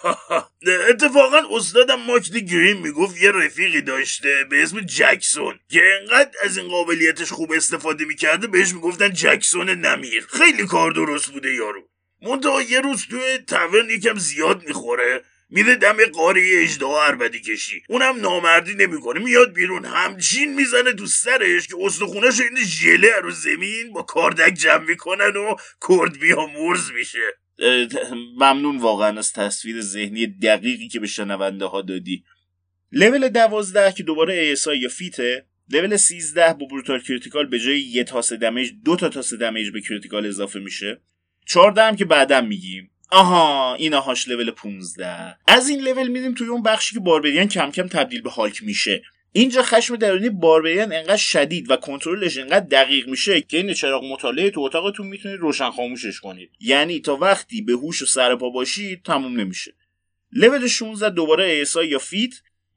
اتفاقا 0.91 1.41
استادم 1.51 2.01
ماکد 2.01 2.37
گرین 2.37 2.77
می‌گفت 2.77 3.23
یه 3.23 3.31
رفیقی 3.31 3.81
داشته 3.81 4.45
به 4.51 4.63
اسم 4.63 4.81
جکسون 4.81 5.59
که 5.71 5.83
اینقدر 5.99 6.31
از 6.45 6.59
این 6.59 6.69
قابلیتش 6.69 7.33
خوب 7.33 7.53
استفاده 7.53 8.05
می‌کرده 8.05 8.47
بهش 8.47 8.73
می‌گفتن 8.73 9.13
جکسون 9.13 9.71
نمیر. 9.71 10.27
خیلی 10.29 10.67
کار 10.67 10.91
درست 10.91 11.27
بوده 11.27 11.55
یارو. 11.55 11.89
منتها 12.23 12.63
یه 12.63 12.81
روز 12.81 13.07
توی 13.11 13.39
تورن 13.39 13.91
یکم 13.91 14.19
زیاد 14.19 14.63
می‌خوره. 14.67 15.25
میره 15.51 15.75
دم 15.75 15.97
قاره 16.13 16.43
اجدا 16.63 17.03
عربدی 17.03 17.41
کشی. 17.41 17.83
اونم 17.89 18.21
نامردی 18.21 18.75
نمی‌کنه. 18.75 19.21
میاد 19.21 19.53
بیرون. 19.53 19.85
همچین 19.85 20.55
می‌زنه 20.55 20.93
تو 20.93 21.07
سرش 21.07 21.67
که 21.67 21.75
استخونش 21.81 22.41
این 22.41 22.65
ژله 22.65 23.21
رو 23.23 23.31
زمین 23.31 23.93
با 23.93 24.03
کاردک 24.03 24.55
جمع 24.55 24.85
می‌کنن 24.85 25.37
و 25.37 25.57
کرد 25.89 26.19
بیا 26.19 26.47
مرز 26.47 26.91
میشه. 26.91 27.39
ممنون 28.37 28.79
واقعا 28.79 29.19
از 29.19 29.33
تصویر 29.33 29.81
ذهنی 29.81 30.27
دقیقی 30.27 30.89
که 30.89 31.01
به 31.01 31.07
شنونده 31.07 31.65
ها 31.65 31.83
دادی. 31.83 32.25
لول 32.93 33.29
دوازده 33.29 33.93
که 33.93 34.03
دوباره 34.03 34.35
ایسا 34.35 34.75
یا 34.75 34.89
فیته 34.89 35.47
لول 35.71 35.97
13 35.97 36.53
با 36.55 36.67
بروتال 36.67 37.01
کریتیکال 37.01 37.47
به 37.47 37.59
جای 37.59 37.81
یه 37.81 38.05
تاس 38.05 38.33
دمیج 38.33 38.73
دو 38.85 38.97
تا 38.97 39.09
تاس 39.09 39.35
دمیج 39.35 39.71
به 39.71 39.81
کریتیکال 39.81 40.27
اضافه 40.27 40.59
میشه. 40.59 41.01
14 41.47 41.83
هم 41.83 41.97
که 41.97 42.05
بعدا 42.05 42.41
میگیم. 42.41 42.91
آها 43.15 43.75
اینا 43.75 44.01
هاش 44.01 44.29
لول 44.29 44.51
15 44.51 45.37
از 45.47 45.69
این 45.69 45.81
لول 45.81 46.09
میدیم 46.09 46.35
توی 46.35 46.47
اون 46.47 46.63
بخشی 46.63 46.95
که 46.95 47.01
باربریان 47.01 47.49
کم 47.49 47.71
کم 47.71 47.89
تبدیل 47.89 48.23
به 48.23 48.31
هالک 48.31 48.63
میشه. 48.63 49.03
اینجا 49.33 49.63
خشم 49.63 49.97
درونی 49.97 50.29
barbarian 50.29 50.93
انقدر 50.93 51.17
شدید 51.17 51.71
و 51.71 51.77
کنترلش 51.77 52.39
انقدر 52.39 52.67
دقیق 52.67 53.09
میشه 53.09 53.41
که 53.41 53.57
عین 53.57 53.75
چراغ 53.75 54.05
مطالعه 54.05 54.51
تو 54.51 54.61
اتاقتون 54.61 55.07
می‌تونید 55.07 55.41
روشن 55.41 55.71
خاموشش 55.71 56.21
کنید. 56.21 56.51
یعنی 56.61 57.01
تا 57.01 57.17
وقتی 57.17 57.63
به 57.63 57.73
هوش 57.73 58.03
و 58.03 58.07
سر 58.07 58.37
پا 58.37 58.51
باشید 58.51 59.03
تموم 59.03 59.41
نمیشه. 59.41 59.75
لول 60.33 60.67
16 60.67 61.11
دوباره 61.11 61.45
ASI 61.45 61.85
یا 61.85 61.99
feat 61.99 62.35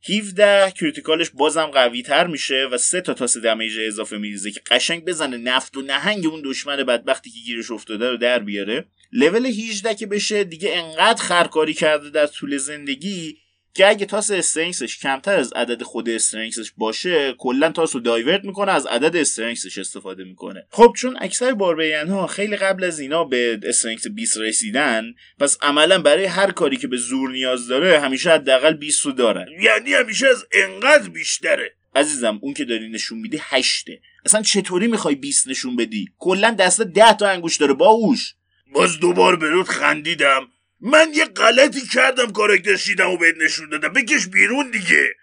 17 0.10 0.72
critical 0.72 1.18
ش 1.18 1.30
بازم 1.30 1.66
قوی 1.66 2.02
تر 2.02 2.28
میشه 2.28 2.68
و 2.72 2.78
سه 2.78 3.02
تا 3.02 3.14
تاس 3.14 3.38
damage 3.38 3.80
اضافه 3.80 4.18
میریزه 4.18 4.52
که 4.52 4.62
قشنگ 4.72 5.06
بزنه 5.06 5.38
نفت 5.38 5.78
و 5.78 5.82
نهنگ 5.82 6.26
اون 6.26 6.42
دشمن 6.46 6.84
بدبختی 6.84 7.30
که 7.30 7.40
گیرش 7.40 7.72
افتاده 7.72 8.10
رو 8.10 8.18
در 8.18 8.40
بیاره. 8.40 8.86
لول 9.12 9.46
18 9.46 9.96
که 9.96 10.08
بشه 10.08 10.44
دیگه 10.44 10.72
انقدر 10.74 11.24
خرکاری 11.24 11.74
کرده 11.74 12.10
در 12.10 12.28
طول 12.28 12.58
زندگی 12.58 13.38
که 13.78 13.88
اگه 13.88 14.06
تاس 14.06 14.32
استرنگسش 14.32 14.98
کمتر 14.98 15.36
از 15.36 15.54
عدد 15.54 15.84
خود 15.84 16.10
استرنگسش 16.10 16.72
باشه 16.78 17.34
کلا 17.38 17.72
تاس 17.72 17.96
رو 17.96 18.02
دایورت 18.02 18.46
می‌کنه 18.46 18.72
از 18.72 18.86
عدد 18.86 19.16
استرنگسش 19.16 19.78
استفاده 19.78 20.24
می‌کنه. 20.24 20.66
خب 20.70 20.94
چون 20.98 21.18
اکثر 21.22 21.54
باربین 21.54 22.08
ها 22.08 22.28
خیلی 22.28 22.56
قبل 22.56 22.84
از 22.84 23.00
اینا 23.00 23.24
به 23.24 23.60
استرنگس 23.64 24.08
20 24.08 24.38
رسیدن 24.38 25.14
پس 25.40 25.58
عملا 25.62 26.00
برای 26.00 26.26
هر 26.26 26.52
کاری 26.52 26.78
که 26.78 26.88
به 26.88 26.98
زور 26.98 27.32
نیاز 27.32 27.68
داره 27.68 28.00
همیشه 28.00 28.32
حداقل 28.32 28.74
20 28.74 29.06
رو 29.06 29.12
دارن. 29.12 29.46
یعنی 29.62 29.94
همیشه 29.94 30.28
از 30.28 30.46
انقدر 30.52 31.10
بیشتره. 31.10 31.74
عزیزم 31.96 32.40
اون 32.42 32.54
که 32.54 32.66
داری 32.66 32.90
نشون 32.90 33.20
میدی 33.20 33.40
هشته. 33.42 34.00
اصلا 34.26 34.42
چطوری 34.42 34.88
می‌خوای 34.88 35.16
20 35.16 35.48
نشون 35.48 35.76
بدی؟ 35.76 36.08
کلا 36.18 36.52
دست 36.52 36.82
10 36.82 37.14
تا 37.14 37.28
انگوش 37.28 37.58
داره 37.58 37.74
باهوش. 37.74 38.34
باز 38.74 39.00
دوبار 39.00 39.36
برود 39.36 39.68
خندیدم. 39.68 40.48
من 40.80 41.12
یه 41.16 41.26
غلطی 41.26 41.82
کردم 41.94 42.32
character 42.32 42.76
sheet 42.76 43.04
م 43.04 43.10
و 43.10 43.18
بهت 43.18 43.36
نشون 43.38 43.70
دادم. 43.70 43.94
بکش 43.94 44.28
بیرون 44.28 44.72
دیگه. 44.72 45.16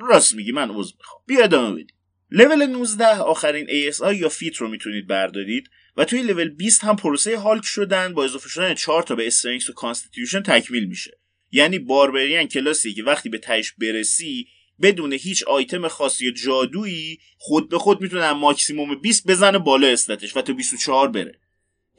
راست 0.00 0.34
میگی 0.34 0.52
من 0.52 0.70
عذر 0.70 0.92
می‌خوام. 0.98 1.22
بیا 1.26 1.44
ادامه 1.44 1.82
بدی 1.82 1.94
لول 2.30 2.66
19 2.66 3.06
آخرین 3.06 3.66
ASI 3.66 4.14
یا 4.14 4.28
feat 4.28 4.56
رو 4.56 4.68
می‌تونید 4.68 5.06
بردارید 5.06 5.70
و 5.96 6.04
توی 6.04 6.22
لول 6.22 6.48
20 6.48 6.84
هم 6.84 6.96
پروسه 6.96 7.38
هالک 7.38 7.64
شدن 7.64 8.14
با 8.14 8.24
اضافه 8.24 8.48
شدن 8.48 8.74
4 8.74 9.02
تا 9.02 9.14
به 9.14 9.26
strength 9.26 9.70
و 9.70 9.72
constitution 9.72 10.42
تکمیل 10.42 10.84
میشه. 10.84 11.18
یعنی 11.52 11.78
barbarian 11.78 12.44
کلاسی 12.44 12.94
که 12.94 13.02
وقتی 13.02 13.28
به 13.28 13.38
تهش 13.38 13.72
برسی 13.72 14.46
بدون 14.82 15.12
هیچ 15.12 15.42
آیتم 15.42 15.88
خاصی 15.88 16.24
یا 16.24 16.30
جادویی 16.30 17.18
خود 17.38 17.68
به 17.68 17.78
خود 17.78 18.00
می‌تونه 18.00 18.32
ماکسیموم 18.32 18.94
20 18.94 19.26
بزنه 19.26 19.58
بالا 19.58 19.88
stat 19.88 20.20
ش 20.20 20.36
و 20.36 20.42
تا 20.42 20.52
24 20.52 21.08
بره. 21.08 21.40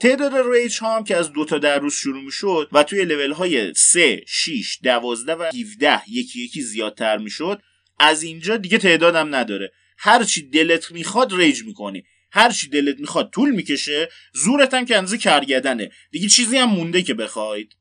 تعداد 0.02 0.34
rage 0.54 0.80
ها 0.80 0.98
هم 0.98 1.04
که 1.04 1.18
از 1.18 1.34
دو 1.34 1.46
تا 1.46 1.58
در 1.58 1.80
روز 1.80 1.94
شروع 1.94 2.24
می 2.24 2.32
شد 2.32 2.70
و 2.72 2.84
توی 2.84 3.06
لول 3.06 3.32
های 3.32 3.74
3, 3.74 4.24
6, 4.28 4.80
12 4.84 5.36
و 5.36 5.44
17 5.44 6.02
یکی 6.08 6.44
یکی 6.44 6.62
زیادتر 6.62 7.18
می 7.18 7.30
شد 7.30 7.62
از 8.00 8.24
اینجا 8.24 8.58
دیگه 8.58 8.78
تعدادم 8.78 9.36
نداره. 9.36 9.72
هرچی 9.98 10.50
دلت 10.50 10.92
می‌خواد 10.92 11.34
rage 11.34 11.64
می‌کنی. 11.64 12.04
هرچی 12.32 12.70
دلت 12.70 13.00
می‌خواد 13.00 13.30
طول 13.30 13.52
می‌کشه. 13.52 14.10
زورت 14.34 14.74
هم 14.74 14.86
که 14.86 14.98
اندازه 14.98 15.18
کرگدنه 15.18 15.92
دیگه 16.12 16.30
چیزی 16.30 16.58
هم 16.58 16.70
مونده 16.70 17.02
که 17.02 17.14
بخواید. 17.14 17.76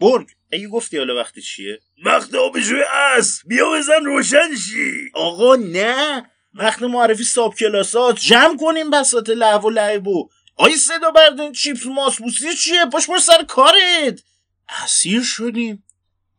برگ 0.00 0.28
اگه 0.52 0.68
گفتی 0.68 0.98
حالا 0.98 1.16
وقتی 1.16 1.42
چیه؟ 1.42 1.80
وقت 2.04 2.34
آبجوی 2.34 2.82
اس 3.16 3.40
بیا 3.46 3.70
بزن 3.70 4.04
روشن 4.04 4.56
شی. 4.56 5.10
آقا 5.14 5.56
نه. 5.56 6.30
وقت 6.54 6.82
معرفی 6.82 7.24
subclass 7.24 7.54
هاست 7.54 8.20
جمع 8.20 8.56
کنیم 8.56 8.90
بسات 8.90 9.28
لهو 9.28 9.64
و 9.64 9.70
لعبو. 9.70 10.28
آی 10.56 10.76
صدا 10.76 11.10
بردن 11.10 11.52
چیپس 11.52 11.86
ماسبوسی 11.86 12.54
چیه؟ 12.54 12.86
پاشو 12.92 13.06
برو 13.06 13.18
سر 13.18 13.42
کارت. 13.42 14.22
اسیر 14.84 15.22
شدیم. 15.22 15.84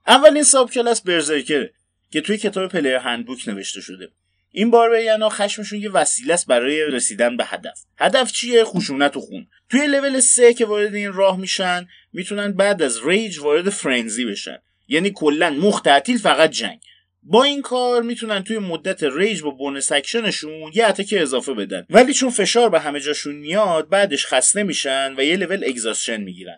اولین 0.07 0.43
subclass 0.43 1.01
berserker 1.01 1.66
ه 1.66 1.73
که 2.11 2.21
توی 2.21 2.37
کتاب 2.37 2.71
Player 2.71 2.95
Handbook 2.95 3.47
نوشته 3.47 3.81
شده. 3.81 4.11
این 4.51 4.71
barbarian 4.71 4.99
ا 4.99 5.29
خشمشون 5.29 5.79
یه 5.79 5.91
وسیله 5.91 6.33
است 6.33 6.47
برای 6.47 6.85
رسیدن 6.85 7.37
به 7.37 7.45
هدف. 7.45 7.79
هدف 7.97 8.31
چیه؟ 8.31 8.63
خشونت 8.63 9.17
و 9.17 9.19
خون. 9.19 9.47
توی 9.69 9.87
لول 9.87 10.19
سه 10.19 10.53
که 10.53 10.65
وارد 10.65 10.95
این 10.95 11.13
راه 11.13 11.37
میشن 11.37 11.87
می‌تونن 12.13 12.51
بعد 12.51 12.81
از 12.81 13.05
rage 13.05 13.39
وارد 13.39 13.69
frenzy 13.69 14.25
بشن. 14.25 14.57
یعنی 14.87 15.11
کلا 15.11 15.49
مخ 15.49 15.81
تعطیل 15.81 16.17
فقط 16.17 16.49
جنگ. 16.49 16.81
با 17.25 17.43
این 17.43 17.61
کار 17.61 18.01
می‌تونن 18.01 18.43
توی 18.43 18.57
مدت 18.57 19.03
rage 19.03 19.41
با 19.41 19.49
bonus 19.49 19.91
action 19.91 20.39
شون 20.39 20.71
یه 20.73 20.85
attack 20.85 21.13
اضافه 21.17 21.53
بدن. 21.53 21.85
ولی 21.89 22.13
چون 22.13 22.29
فشار 22.29 22.69
به 22.69 22.79
همه 22.79 22.99
جاشون 22.99 23.35
میاد 23.35 23.89
بعدش 23.89 24.25
خسته 24.25 24.63
میشن 24.63 25.15
و 25.17 25.23
یه 25.23 25.35
لول 25.35 25.63
اگزاستشن 25.63 26.21
می‌گیرن. 26.21 26.57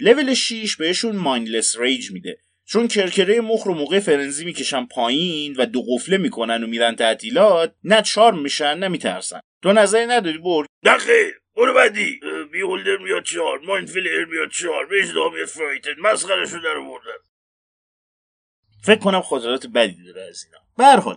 لول 0.00 0.34
6 0.34 0.76
بهشون 0.76 1.16
mindless 1.16 1.78
rage 1.78 2.10
میده. 2.10 2.38
چون 2.66 2.88
کرکره 2.88 3.40
مخ 3.40 3.62
رو 3.62 3.74
موقع 3.74 4.00
frenzy 4.00 4.44
می‌کشن 4.44 4.86
پایین 4.86 5.56
و 5.56 5.66
دو 5.66 5.82
قفله 5.82 6.16
می‌کنن 6.16 6.64
و 6.64 6.66
میرن 6.66 6.96
تعطیلات 6.96 7.74
نه 7.84 8.02
charm 8.02 8.38
میشن 8.38 8.78
نه 8.78 8.88
میترسن. 8.88 9.40
تو 9.62 9.72
نظری 9.72 10.06
نداری 10.06 10.38
برد 10.38 10.68
نه 10.82 10.98
خیر 10.98 11.34
برو 11.56 11.74
بعدی 11.74 12.20
beholder 12.52 12.96
میاد 12.96 13.22
charm 13.22 13.58
mind 13.58 13.88
flayer 13.88 14.24
میاد 14.24 14.50
charm. 14.50 14.86
بهش 14.86 15.06
میاد 15.06 15.48
frighten 15.48 15.94
مسخرشو 16.00 16.58
درآوردن 16.58 17.18
فکر 18.84 18.98
کنم 18.98 19.20
خاطرات 19.20 19.66
بدی 19.66 20.04
داره 20.04 20.22
از 20.22 20.44
اینا. 20.44 20.58
به 20.78 21.02
حال 21.02 21.16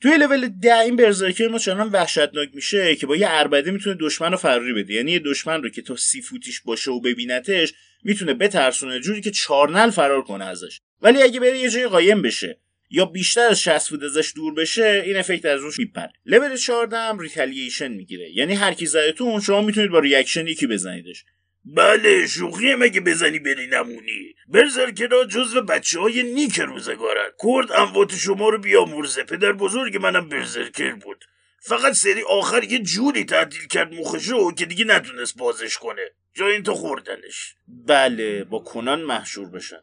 توی 0.00 0.16
لول 0.16 0.48
ده 0.48 0.78
این 0.78 0.96
berserker 0.96 1.48
ما 1.48 1.58
چنان 1.58 1.88
وحشتناک 1.88 2.48
میشه 2.54 2.96
که 2.96 3.06
با 3.06 3.16
یه 3.16 3.26
عربده 3.30 3.70
می‌تونه 3.70 3.96
دشمن 4.00 4.30
رو 4.30 4.36
فراری 4.36 4.72
بده. 4.72 4.94
یعنی 4.94 5.12
یه 5.12 5.18
دشمن 5.18 5.62
رو 5.62 5.68
که 5.68 5.82
تا 5.82 5.96
سی 5.96 6.22
فوتیش 6.22 6.60
باشه 6.60 6.90
و 6.90 7.00
ببینتش 7.00 7.72
می‌تونه 8.02 8.34
بترسونه 8.34 9.00
جوری 9.00 9.20
که 9.20 9.30
چارنعل 9.30 9.90
فرار 9.90 10.22
کنه 10.22 10.44
ازش. 10.44 10.80
ولی 11.02 11.22
اگه 11.22 11.40
بره 11.40 11.58
یه 11.58 11.70
جای 11.70 11.86
قایم 11.86 12.22
بشه 12.22 12.60
یا 12.90 13.04
بیشتر 13.04 13.40
از 13.40 13.60
60 13.60 13.88
فوت 13.88 14.02
ازش 14.02 14.32
دور 14.36 14.54
بشه 14.54 15.02
این 15.06 15.16
effect 15.16 15.44
از 15.44 15.60
روش 15.60 15.78
میپره. 15.78 16.12
لول 16.26 16.56
14 16.56 16.96
هم 16.96 17.18
retaliation 17.18 17.88
می‌گیره. 17.88 18.30
یعنی 18.30 18.54
هر 18.54 18.74
کی 18.74 18.86
زدتون 18.86 19.40
شما 19.40 19.60
می‌تونید 19.60 19.90
با 19.90 19.98
reaction 19.98 20.46
یکی 20.46 20.66
بزنیدش. 20.66 21.24
بله 21.64 22.26
شوخی 22.26 22.74
مگه 22.74 23.00
بزنی 23.00 23.38
بری 23.38 23.66
نمونی. 23.66 24.34
berserker 24.48 25.16
ا 25.16 25.24
جزو 25.24 25.62
بچه 25.62 26.00
های 26.00 26.22
نیک 26.22 26.60
روزگارن. 26.60 27.30
خدا 27.42 27.72
اموات 27.72 28.14
شما 28.14 28.48
رو 28.48 28.58
بیامرزه 28.58 29.24
پدر 29.24 29.52
بزرگ 29.52 29.96
منم 29.96 30.28
berserker 30.28 30.92
بود. 30.92 31.24
فقط 31.60 31.92
سری 31.92 32.22
آخر 32.22 32.64
یه 32.64 32.78
جوری 32.78 33.24
تعطیل 33.24 33.66
کرد 33.66 33.94
مخشو 33.94 34.52
که 34.52 34.66
دیگه 34.66 34.84
نتونست 34.84 35.36
بازش 35.36 35.78
کنه. 35.78 36.10
جای 36.34 36.52
این 36.52 36.62
تو 36.62 36.74
خوردنش. 36.74 37.54
بله 37.68 38.44
با 38.44 38.58
کونان 38.58 39.02
محشور 39.02 39.48
بشن. 39.48 39.80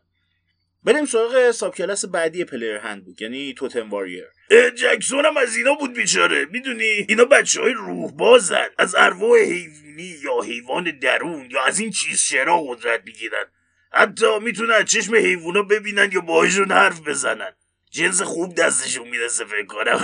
بریم 0.83 1.05
سراغ 1.05 1.51
ساب 1.51 1.75
کلاس 1.75 2.05
بعدی 2.05 2.45
پلیر 2.45 2.75
هند 2.75 3.05
بود 3.05 3.21
یعنی 3.21 3.53
توتم 3.53 3.89
واریر 3.89 4.25
جکسون 4.51 5.25
هم 5.25 5.37
از 5.37 5.55
اینا 5.55 5.73
بود 5.73 5.93
بیچاره. 5.93 6.45
می‌دونی؟ 6.45 7.05
اینا 7.09 7.25
بچه 7.25 7.61
های 7.61 7.73
روح 7.73 8.11
بازن 8.11 8.67
از 8.77 8.95
ارواح 8.95 9.39
حیوانی 9.39 10.15
یا 10.23 10.41
حیوان 10.41 10.99
درون 10.99 11.51
یا 11.51 11.63
از 11.63 11.79
این 11.79 11.91
چیز 11.91 12.19
شرا 12.19 12.63
قدرت 12.63 13.01
می‌گیرن. 13.05 13.45
حتی 13.91 14.39
می‌تونن 14.39 14.71
از 14.71 14.85
چشم 14.85 15.15
حیوانا 15.15 15.63
ببینن 15.63 16.09
یا 16.13 16.21
باهاشون 16.21 16.71
حرف 16.71 17.01
بزنن. 17.07 17.51
جنس 17.91 18.21
خوب 18.21 18.55
دستشون 18.55 19.07
می‌رسه 19.07 19.45
فکر 19.45 19.65
کنم. 19.65 20.01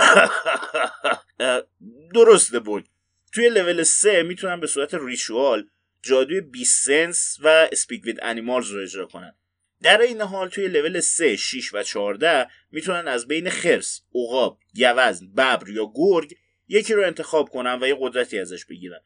درسته 2.14 2.58
بود 2.58 2.88
توی 3.32 3.48
لول 3.48 3.82
سه 3.82 4.22
می‌تونن 4.22 4.60
به 4.60 4.66
صورت 4.66 4.94
ریچوال 4.94 5.68
جادوی 6.02 6.40
beast 6.40 6.88
sense 6.88 7.36
و 7.42 7.68
speak 7.72 8.04
with 8.04 8.18
animals 8.22 8.70
رو 8.70 8.82
اجرا 8.82 9.06
کنن. 9.06 9.34
در 9.82 10.00
این 10.00 10.20
حال 10.20 10.48
توی 10.48 10.68
لول 10.68 11.00
3, 11.00 11.36
6 11.36 11.74
و 11.74 11.82
14 11.82 12.46
می‌تونن 12.70 13.08
از 13.08 13.28
بین 13.28 13.50
خرس، 13.50 14.00
عقاب، 14.14 14.58
گوزن، 14.74 15.32
ببر 15.32 15.68
یا 15.68 15.92
گرگ 15.94 16.34
یکی 16.68 16.94
رو 16.94 17.06
انتخاب 17.06 17.48
کنن 17.48 17.78
و 17.82 17.88
یه 17.88 17.96
قدرتی 18.00 18.38
ازش 18.38 18.64
بگیرن. 18.64 19.00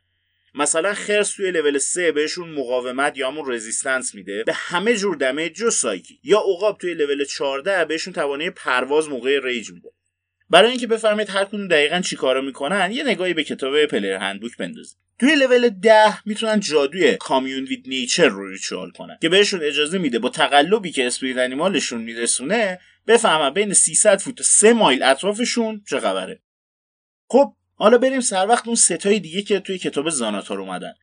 مثلا 0.54 0.94
خرس 0.94 1.32
توی 1.32 1.50
لول 1.50 1.78
3 1.78 2.12
بهشون 2.12 2.48
مقاومت 2.48 3.18
یا 3.18 3.30
همون 3.30 3.52
resistance 3.52 4.14
میده 4.14 4.44
به 4.44 4.52
همه 4.52 4.96
جور 4.96 5.16
دمیج 5.16 5.52
جو 5.52 5.70
سایکی 5.70 6.20
یا 6.22 6.38
عقاب 6.38 6.78
توی 6.78 6.94
لول 6.94 7.24
14 7.24 7.84
بهشون 7.84 8.12
توانایی 8.12 8.50
پرواز 8.50 9.08
موقع 9.08 9.40
rage 9.42 9.70
میده. 9.70 9.91
برای 10.52 10.70
اینکه 10.70 10.86
بفهمید 10.86 11.30
هر 11.30 11.44
کدوم 11.44 11.68
دقیقا 11.68 12.00
چی 12.00 12.16
کارو 12.16 12.42
می‌کنن 12.42 12.92
یه 12.92 13.04
نگاهی 13.04 13.34
به 13.34 13.44
کتاب 13.44 13.86
Player 13.86 14.12
Handbook 14.12 14.56
بندازید. 14.56 14.96
توی 15.20 15.34
لول 15.34 15.68
ده 15.68 16.26
می‌تونن 16.26 16.60
جادوی 16.60 17.16
commune 17.16 17.64
with 17.64 17.84
nature 17.88 18.28
رو 18.28 18.48
ritual 18.48 18.90
کنن 18.90 19.18
که 19.20 19.28
بهشون 19.28 19.60
اجازه 19.62 19.98
میده 19.98 20.18
با 20.18 20.28
تقلبی 20.28 20.90
که 20.90 21.06
spirit 21.06 21.36
animal 21.36 21.75
شون 21.75 22.00
میرسونه 22.00 22.80
بفهمن 23.06 23.50
بین 23.50 23.72
300 23.72 24.18
فوت 24.18 24.40
و 24.40 24.44
3 24.44 24.72
مایل 24.72 25.02
اطرافشون 25.02 25.82
چه 25.88 26.00
خبره. 26.00 26.40
خب 27.28 27.54
حالا 27.74 27.98
بریم 27.98 28.20
سر 28.20 28.46
وقت 28.46 28.66
اون 28.66 28.76
ستای 28.76 29.20
دیگه 29.20 29.42
که 29.42 29.60
توی 29.60 29.78
کتاب 29.78 30.10
زاناتار 30.10 30.60
اومدن. 30.60 30.94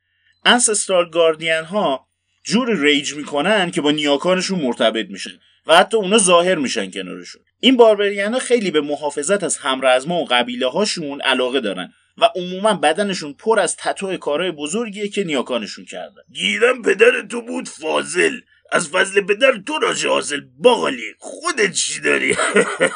انسسترال 0.46 1.10
گاردین 1.10 1.64
ها 1.64 2.08
جور 2.44 2.82
ریج 2.82 3.14
می‌کنن 3.14 3.72
که 3.72 3.82
با 3.82 3.92
نیاکانشون 3.92 4.60
مرتبط 4.60 5.06
میشه. 5.10 5.40
و 5.68 5.78
حتی 5.78 5.98
اونا 5.98 6.18
ظاهر 6.18 6.56
میشن 6.56 6.92
کنارشون. 6.92 7.42
این 7.60 7.78
باربریان 7.78 8.34
ها 8.34 8.40
خیلی 8.40 8.72
به 8.72 8.82
محافظت 8.82 9.44
از 9.44 9.58
همرزما 9.58 10.16
و 10.16 10.26
قبیله 10.26 10.68
هاشون 10.68 11.22
علاقه 11.22 11.60
دارن 11.60 11.94
و 12.18 12.30
عموما 12.36 12.74
بدنشون 12.74 13.34
پر 13.34 13.60
از 13.60 13.78
تتو 13.78 14.18
کارهای 14.18 14.52
بزرگیه 14.52 15.08
که 15.08 15.24
نیاکانشون 15.24 15.86
کردن. 15.86 16.22
گیرم 16.34 16.82
پدر 16.82 17.22
تو 17.22 17.42
بود 17.42 17.70
فاضل. 17.70 18.40
از 18.72 18.90
فضل 18.90 19.22
پدر 19.22 19.62
تو 19.68 19.80
راج 19.80 20.06
حاصل 20.06 20.42
باقالی. 20.58 21.14
خودت 21.18 21.72
چی 21.72 22.02
داری؟ 22.02 22.38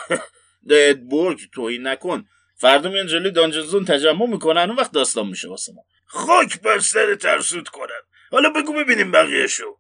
دایت 0.70 0.98
برگ 0.98 1.40
توهی 1.54 1.78
نکن. 1.78 2.26
فردا 2.56 2.90
میان 2.90 3.08
جلوی 3.08 3.32
دانجنزون 3.32 3.86
تجمع 3.86 4.26
می‌کنن 4.26 4.62
اون 4.62 4.76
وقت 4.76 4.92
داستان 4.92 5.28
میشه 5.28 5.50
واسه 5.50 5.74
ما. 5.74 5.86
خاک 6.06 6.62
بر 6.62 6.80
سر 6.80 7.16
ترسود 7.16 7.70
کنن. 7.70 8.02
حالا 8.32 8.50
بگو 8.50 8.74
ببینیم 8.74 9.12
بقیه 9.12 9.48
شو 9.48 9.78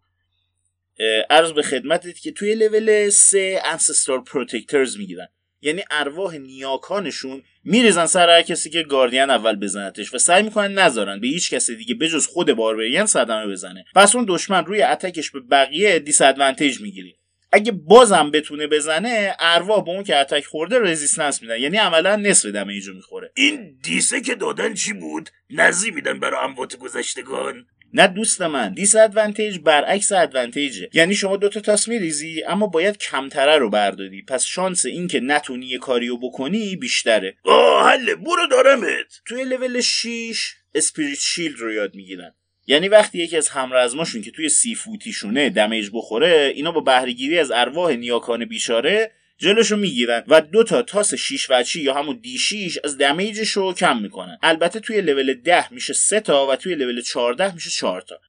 عرض 1.30 1.52
به 1.52 1.62
خدمتت 1.62 2.20
که 2.20 2.32
توی 2.32 2.56
لول 2.56 3.10
3 3.10 3.62
انسستار 3.66 4.24
پروتکترز 4.24 4.98
می‌گیرن. 4.98 5.28
یعنی 5.62 5.84
ارواح 5.92 6.38
نیاکانشون 6.38 7.44
میریزن 7.64 8.06
سر 8.06 8.30
هر 8.30 8.42
کسی 8.42 8.70
که 8.70 8.84
گاردین 8.84 9.30
اول 9.30 9.56
بزنتش 9.56 10.14
و 10.14 10.18
سعی 10.18 10.44
می‌کنن 10.44 10.74
نذارن 10.74 11.20
به 11.20 11.28
هیچ 11.28 11.54
کسی 11.54 11.76
دیگه 11.76 11.96
بجز 11.96 12.28
خود 12.28 12.54
باربریان 12.54 13.06
صدمه 13.06 13.48
بزنه. 13.48 13.86
پس 13.96 14.16
اون 14.16 14.26
دشمن 14.28 14.66
روی 14.66 14.82
اتکش 14.82 15.32
به 15.32 15.40
بقیه 15.40 16.00
دیس 16.00 16.22
ادوانتیج 16.22 16.82
می‌گیری 16.82 17.16
اگه 17.52 17.72
بازم 17.72 18.32
بتونه 18.32 18.68
بزنه 18.68 19.36
ارواح 19.40 19.84
به 19.84 19.92
اون 19.92 20.04
که 20.04 20.16
attack 20.18 20.46
خورده 20.46 20.80
resistance 20.80 21.42
میدن. 21.42 21.60
یعنی 21.60 21.78
عملا 21.78 22.16
نصف 22.16 22.50
damage 22.50 22.87
و 22.87 22.94
می‌خوره. 22.94 23.32
این 23.36 23.78
dis 23.84 24.12
ه 24.12 24.22
که 24.22 24.36
دادن 24.36 24.74
چی 24.74 24.94
بود؟ 24.94 25.30
نذری 25.50 25.92
میدن 25.92 26.20
برای 26.20 26.46
اموات 26.46 26.76
گذشتگان. 26.76 27.66
نه 27.94 28.08
دوست 28.08 28.42
من. 28.42 28.74
disadvantage 28.74 29.58
برعکس 29.58 30.12
advantage 30.12 30.82
ه 30.82 30.90
یعنی 30.94 31.16
شما 31.16 31.38
دوتا 31.38 31.60
تاس 31.60 31.88
میریزی 31.88 32.44
اما 32.44 32.68
باید 32.68 32.98
کمتره 32.98 33.58
رو 33.58 33.70
برداری. 33.70 34.22
پس 34.22 34.46
شانس 34.46 34.86
اینکه 34.86 35.20
نتونی 35.20 35.66
یه 35.66 35.78
کاریو 35.78 36.18
بکنی 36.18 36.76
بیشتره. 36.76 37.38
آه 37.44 37.90
حله 37.90 38.16
برو 38.16 38.48
دارمت. 38.52 39.22
توی 39.26 39.44
لول 39.44 39.82
6 39.82 40.54
spirit 40.76 41.20
shield 41.20 41.60
رو 41.60 41.74
یاد 41.74 41.96
می‌گیرن. 41.96 42.34
یعنی 42.68 42.88
وقتی 42.88 43.18
یکی 43.18 43.38
از 43.38 43.50
همرزماشون 43.50 44.22
که 44.22 44.32
توی 44.32 44.50
سی 44.50 44.76
فوتیشونه 44.76 45.50
damage 45.50 45.90
بخوره 45.94 46.52
اینا 46.56 46.72
با 46.72 46.82
بهرهگیری 46.82 47.40
از 47.40 47.52
ارواح 47.52 47.94
نیاکان 47.94 48.46
بیچاره 48.46 49.12
جلوشو 49.44 49.76
می‌گیرن 49.76 50.24
و 50.28 50.42
دو 50.42 50.64
تا 50.64 50.82
تاس 50.82 51.14
6 51.14 51.48
وجهی 51.50 51.82
یا 51.82 51.94
همون 51.94 52.20
d6 52.22 52.78
از 52.84 52.98
damage 52.98 53.37
ش 53.37 53.50
رو 53.50 53.74
کم 53.74 54.02
می‌کنن. 54.02 54.38
البته 54.44 54.80
توی 54.80 55.02
لول 55.02 55.34
10 55.34 55.74
میشه 55.74 55.94
3 55.94 56.20
تا 56.20 56.48
و 56.48 56.56
توی 56.56 56.76
لول 56.76 57.02
14 57.02 57.54
میشه 57.54 57.70
4 57.70 58.02
تا. 58.02 58.20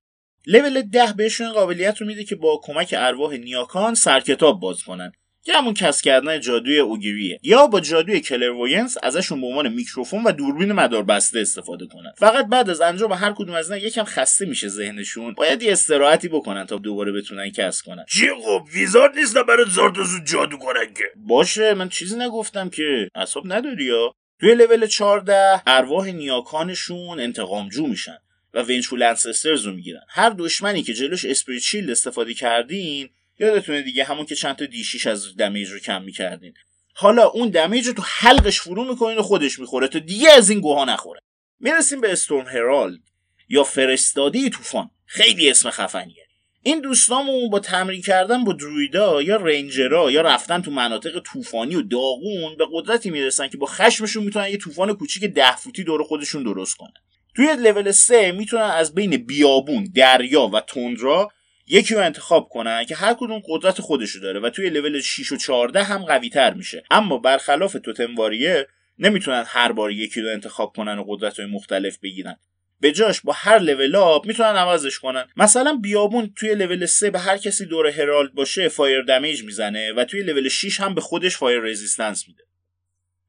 لول 0.47 0.83
10 0.83 1.13
بهشون 1.13 1.53
قابلیت 1.53 2.01
رو 2.01 2.07
میده 2.07 2.25
که 2.25 2.37
با 2.37 2.61
کمک 2.63 2.95
ارواح 2.99 3.35
نیاکان 3.37 3.95
سرکتاب 3.95 4.61
باز 4.61 4.83
کنن. 4.83 5.13
یا 5.47 5.59
همون 5.59 5.75
cast 5.75 6.05
کردن 6.05 6.41
جادوی 6.41 6.79
augury 6.79 7.32
ه 7.32 7.41
یا 7.43 7.67
با 7.67 7.81
جادوی 7.81 8.21
clairvoyance 8.21 8.97
ازشون 9.03 9.41
به 9.41 9.47
عنوان 9.47 9.69
میکروفون 9.69 10.25
و 10.25 10.33
دوربین 10.33 10.73
مدار 10.73 11.03
بسته 11.03 11.41
استفاده 11.41 11.87
کنن. 11.87 12.13
فقط 12.19 12.47
بعد 12.47 12.71
از 12.71 12.81
انجام 12.81 13.13
هر 13.13 13.33
کدوم 13.33 13.55
از 13.55 13.71
اینا 13.71 13.87
یکم 13.87 14.05
خسته 14.05 14.47
میشه 14.47 14.69
ذهنشون. 14.69 15.35
باید 15.35 15.63
یه 15.63 15.73
استراحتی 15.73 16.29
بکنن 16.29 16.67
تا 16.67 16.77
دوباره 16.77 17.13
بتونن 17.13 17.51
cast 17.51 17.85
کنن. 17.85 18.05
چی 18.09 18.27
خب؟ 18.45 18.63
wizard 18.73 19.19
نیست 19.19 19.39
برات 19.39 19.69
زارت 19.69 20.03
و 20.03 20.07
زورت 20.07 20.25
جادو 20.25 20.57
کنن 20.57 20.95
که. 20.95 21.05
باشه 21.17 21.75
من 21.75 21.89
چیزی 21.89 22.19
نگفتم 22.19 22.69
که 22.69 23.09
اصاب 23.15 23.53
نداری 23.53 23.85
یا؟ 23.85 24.15
توی 24.41 24.55
لول 24.55 24.87
14 24.87 25.63
ارواح 25.67 26.11
نیاکانشون 26.11 27.21
انتقام‌جو 27.21 27.87
میشن 27.87 28.19
و 28.55 28.63
vengeful 28.63 29.03
ancestors 29.03 29.67
رو 29.67 29.73
می‌گیرن. 29.73 30.01
هر 30.09 30.31
دشمنی 30.31 30.83
که 30.83 30.95
جلوش 30.95 31.25
spirit 31.25 31.63
shield 31.63 31.91
استفاده 31.91 32.35
کردین 32.35 33.11
یادتونه 33.39 33.83
دیگه 33.83 34.05
همون 34.05 34.27
که 34.27 34.35
چند 34.35 34.57
تا 34.57 34.67
d 34.67 34.73
شیش 34.73 35.07
از 35.07 35.37
damage 35.37 35.69
رو 35.69 35.79
کم 35.79 36.03
می‌کردین. 36.03 36.55
حالا 36.95 37.27
اون 37.27 37.49
damage 37.49 37.87
رو 37.87 37.93
تو 37.93 38.03
حلقش 38.07 38.61
فرو 38.61 38.85
می‌کنین 38.85 39.19
و 39.19 39.23
خودش 39.23 39.59
می‌خوره 39.59 39.89
تا 39.89 39.99
دیگه 39.99 40.31
از 40.31 40.51
این 40.51 40.61
گوها 40.61 40.85
نخوره. 40.85 41.21
می‌رسیم 41.61 42.01
به 42.01 42.13
Storm 42.13 42.47
Herald 42.47 43.01
یا 43.49 43.65
فرستاده‌ی 43.65 44.51
طوفان. 44.51 44.91
خیلی 45.07 45.51
اسم 45.51 45.71
خفنیه. 45.71 46.25
این 46.63 46.81
دوستامون 46.81 47.51
با 47.51 47.61
تمرین 47.61 48.03
کردن 48.03 48.45
با 48.45 48.53
druid 48.53 49.11
ا 49.11 49.23
یا 49.23 49.37
ranger 49.37 50.00
ا 50.00 50.11
یا 50.11 50.21
رفتن 50.21 50.63
تو 50.63 50.71
مناطق 50.71 51.21
طوفانی 51.21 51.77
و 51.77 51.83
داغون 51.83 52.57
به 52.59 52.67
قدرتی 52.73 53.11
می‌رسن 53.11 53.49
که 53.49 53.57
با 53.57 53.67
خشمشون 53.67 54.25
می‌تونن 54.25 54.49
یه 54.49 54.57
طوفان 54.57 54.93
کوچیک 54.93 55.25
ده 55.25 55.57
فوتی 55.57 55.85
دور 55.85 56.03
خودشون 56.03 56.43
درست 56.43 56.77
کنن. 56.77 56.93
توی 57.37 57.57
لول 57.57 57.93
3 57.93 58.33
می‌تونن 58.33 58.63
از 58.63 58.95
بین 58.95 59.17
بیابون، 59.17 59.85
دریا 59.95 60.47
و 60.47 60.61
توندرا 60.61 61.31
یکی 61.67 61.95
رو 61.95 62.01
انتخاب 62.01 62.49
کنن 62.49 62.85
که 62.85 62.95
هر 62.95 63.15
کدوم 63.15 63.43
قدرت 63.49 63.81
خودشو 63.81 64.21
داره 64.21 64.41
و 64.41 64.51
توی 64.51 64.71
لول 64.71 65.01
6 65.01 65.33
و 65.33 65.37
14 65.37 65.83
هم 65.83 66.05
قوی 66.05 66.29
تر 66.29 66.55
میشه. 66.55 66.85
اما 66.91 67.19
برخلاف 67.19 67.77
totem 67.85 68.15
warrior 68.15 68.69
نمی‌تونن 68.99 69.45
هر 69.47 69.73
بار 69.73 69.93
یکی 69.93 70.21
رو 70.21 70.29
انتخاب 70.29 70.73
کنن 70.77 70.99
و 70.99 71.05
قدرت 71.09 71.41
های 71.41 71.49
مختلف 71.49 71.99
بگیرن. 71.99 72.37
به 72.81 72.93
جاش 72.93 73.21
با 73.21 73.33
هر 73.33 73.59
level 73.59 73.97
up 73.97 74.27
می‌تونن 74.27 74.57
عوضش 74.57 74.99
کنن. 74.99 75.29
مثلا 75.37 75.79
بیابون 75.83 76.33
توی 76.37 76.55
لول 76.55 76.87
3 76.87 77.11
به 77.11 77.19
هر 77.19 77.37
کسی 77.37 77.67
دور 77.67 77.87
herald 77.87 78.35
باشه 78.35 78.69
fire 78.69 79.03
damage 79.03 79.45
می‌زنه 79.45 79.93
و 79.93 80.05
توی 80.05 80.23
لول 80.23 80.49
6 80.49 80.81
هم 80.81 80.95
به 80.95 81.01
خودش 81.01 81.37
fire 81.37 81.61
resistance 81.61 82.29
میده. 82.29 82.43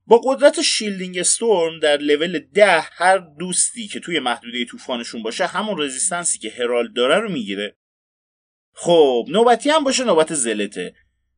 با 0.08 0.22
قدرت 0.24 0.62
shielding 0.62 1.18
storm 1.18 1.80
در 1.80 1.98
لول 1.98 2.40
10 2.40 2.80
هر 2.92 3.18
دوستی 3.18 3.88
که 3.88 4.00
توی 4.00 4.20
محدوده 4.20 4.66
طوفانشون 4.66 5.24
باشه 5.24 5.46
همون 5.46 5.82
resistance 5.82 6.34
ی 6.34 6.40
که 6.40 6.50
herald 6.50 6.94
داره 6.94 7.20
رو 7.20 7.32
می‌گیره. 7.32 7.76
خب 8.76 9.26
نوبتی 9.30 9.70
هم 9.70 9.84
باشه 9.84 10.04
نوبت 10.04 10.34
zealot 10.34 10.80
ه. 10.80 10.96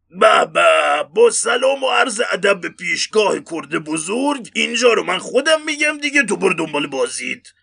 بابا 0.10 1.04
با 1.04 1.30
سلام 1.30 1.84
و 1.84 1.90
عرض 1.90 2.22
ادب 2.32 2.62
به 2.62 2.70
پیشگاه 2.70 3.40
کورد 3.40 3.70
بزرگ 3.70 4.52
اینجا 4.56 4.94
رو 4.94 5.04
من 5.04 5.18
خودم 5.18 5.66
میگم 5.66 5.98
دیگه 5.98 6.24
تو 6.24 6.38
برو 6.38 6.54
دنبال 6.54 6.88
بازید 6.88 7.54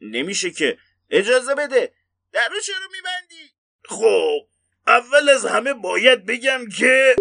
نمیشه 0.00 0.50
که. 0.50 0.78
اجازه 1.10 1.54
بده. 1.54 1.92
در 2.32 2.48
رو 2.48 2.60
چرا 2.60 2.88
میبندی؟ 2.92 3.52
خب 3.84 4.48
اول 4.86 5.28
از 5.28 5.46
همه 5.46 5.72
باید 5.72 6.26
بگم 6.26 6.68
که 6.78 7.16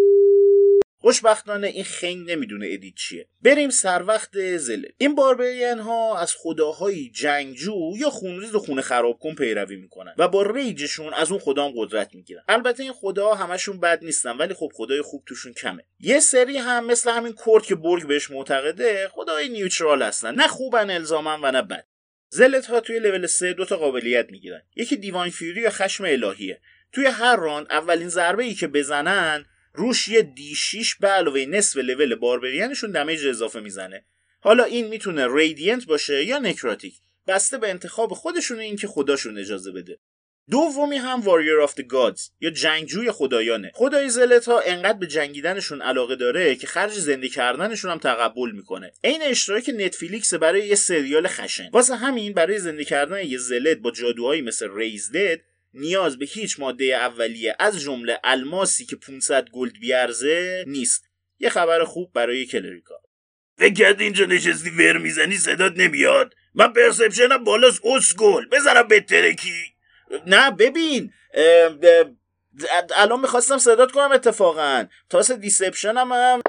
خوشبختانه 1.07 1.67
این 1.67 1.83
خنگ 1.83 2.31
نمی‌دونه 2.31 2.67
edit 2.71 2.95
چیه. 2.95 3.27
بریم 3.41 3.69
سر 3.69 4.03
وقت 4.03 4.57
zealot. 4.57 4.93
این 4.97 5.15
barbarian 5.15 5.79
ها 5.79 6.19
از 6.19 6.35
خداهای 6.37 7.09
جنگجو 7.09 7.93
یا 7.97 8.09
خونریز 8.09 8.55
و 8.55 8.59
خونه 8.59 8.81
خراب 8.81 9.19
کن 9.19 9.35
پیروی 9.35 9.75
می‌کنن 9.75 10.13
و 10.17 10.27
با 10.27 10.41
rage 10.41 10.77
شون 10.77 11.13
از 11.13 11.31
اون 11.31 11.39
خدا 11.39 11.65
هم 11.65 11.73
قدرت 11.75 12.15
می‌گیرن. 12.15 12.43
البته 12.47 12.83
این 12.83 12.93
خدا 12.93 13.33
همشون 13.33 13.79
بد 13.79 14.03
نیستن 14.03 14.37
ولی 14.37 14.53
خب 14.53 14.71
خدای 14.73 15.01
خوب 15.01 15.23
توشون 15.25 15.53
کمه. 15.53 15.83
یه 15.99 16.19
سری 16.19 16.57
هم 16.57 16.85
مثل 16.85 17.11
همین 17.11 17.33
کورد 17.33 17.65
که 17.65 17.75
برگ 17.75 18.07
بهش 18.07 18.31
معتقده 18.31 19.07
خدای 19.07 19.49
neutral 19.49 20.03
هستن. 20.03 20.35
نه 20.35 20.47
خوبن 20.47 20.89
الزاما 20.89 21.39
و 21.43 21.51
نه 21.51 21.61
بد. 21.61 21.85
zealot 22.29 22.65
ها 22.65 22.79
توی 22.79 22.99
لول 22.99 23.27
3 23.27 23.53
دو 23.53 23.65
تا 23.65 23.77
قابلیت 23.77 24.31
می‌گیرن. 24.31 24.61
یکی 24.75 24.95
divine 24.95 25.29
fury 25.29 25.61
یا 25.61 25.69
خشم 25.69 26.03
الهیه. 26.03 26.61
توی 26.91 27.05
هر 27.05 27.35
راند 27.35 27.67
اولین 27.69 28.09
ضربه 28.09 28.43
ای 28.43 28.53
که 28.53 28.67
بزنن 28.67 29.45
روش 29.77 30.07
یه 30.07 30.21
D 30.21 30.55
6 30.55 30.95
به 30.95 31.07
علاوه 31.07 31.45
نصف 31.45 31.77
level 31.77 32.15
barbarian 32.15 32.68
شون 32.68 32.91
damage 32.91 33.27
اضافه 33.27 33.59
می‌زنه. 33.59 34.05
حالا 34.39 34.63
این 34.63 34.87
می‌تونه 34.87 35.35
radiant 35.35 35.85
باشه 35.85 36.23
یا 36.23 36.39
necrotic 36.39 36.95
بسته 37.27 37.57
به 37.57 37.69
انتخاب 37.69 38.13
خودشون 38.13 38.59
این 38.59 38.75
که 38.75 38.87
خداشون 38.87 39.37
اجازه 39.37 39.71
بده. 39.71 39.99
دومی 40.49 40.97
هم 40.97 41.21
warrior 41.21 41.59
of 41.59 41.75
gods 41.87 42.29
یا 42.41 42.49
جنگجوی 42.49 43.11
خدایانه. 43.11 43.71
خدای 43.75 44.09
zealot 44.09 44.45
ها 44.45 44.59
انقدر 44.59 44.97
به 44.97 45.07
جنگیدنشون 45.07 45.81
علاقه 45.81 46.15
داره 46.15 46.55
که 46.55 46.67
خرج 46.67 46.91
زنده 46.91 47.29
کردنشون 47.29 47.91
هم 47.91 47.97
تقبل 47.97 48.51
می‌کنه. 48.51 48.91
عین 49.03 49.21
اشتراک 49.21 49.71
نتفلیکس 49.75 50.33
برای 50.33 50.67
یه 50.67 50.75
سریال 50.75 51.27
خشن. 51.27 51.69
واسه 51.73 51.95
همین 51.95 52.33
برای 52.33 52.59
زنده 52.59 52.85
کردن 52.85 53.25
یه 53.25 53.37
zealot 53.37 53.77
با 53.77 53.91
جادوهایی 53.91 54.41
مثل 54.41 54.69
raise 54.75 55.11
dead 55.11 55.39
نیاز 55.73 56.17
به 56.17 56.25
هیچ 56.25 56.59
ماده 56.59 56.85
اولیه 56.85 57.55
از 57.59 57.81
جمله 57.81 58.19
الماسی 58.23 58.85
که 58.85 58.95
500 58.95 59.49
گلد 59.49 59.73
بیارزه 59.81 60.63
نیست. 60.67 61.09
یه 61.39 61.49
خبر 61.49 61.83
خوب 61.83 62.13
برای 62.13 62.45
کلریکا. 62.45 62.95
فکر 63.57 63.95
اینجا 63.99 64.25
نشستی 64.25 64.69
ور 64.69 64.97
می‌زنی 64.97 65.37
صدات 65.37 65.73
نمیاد. 65.75 66.33
من 66.55 66.73
پرسپشنم 66.73 67.43
بالاست 67.43 67.81
اسگل 67.83 68.45
بزنم 68.45 68.87
به 68.87 69.01
ترکی. 69.01 69.75
نه 70.27 70.51
ببین 70.51 71.13
الان 72.95 73.19
می‌خواستم 73.19 73.57
صدات 73.57 73.91
کنم 73.91 74.11
اتفاقا. 74.11 74.85
تاس 75.09 75.31
دیسپشنم 75.31 76.11
هم 76.13 76.41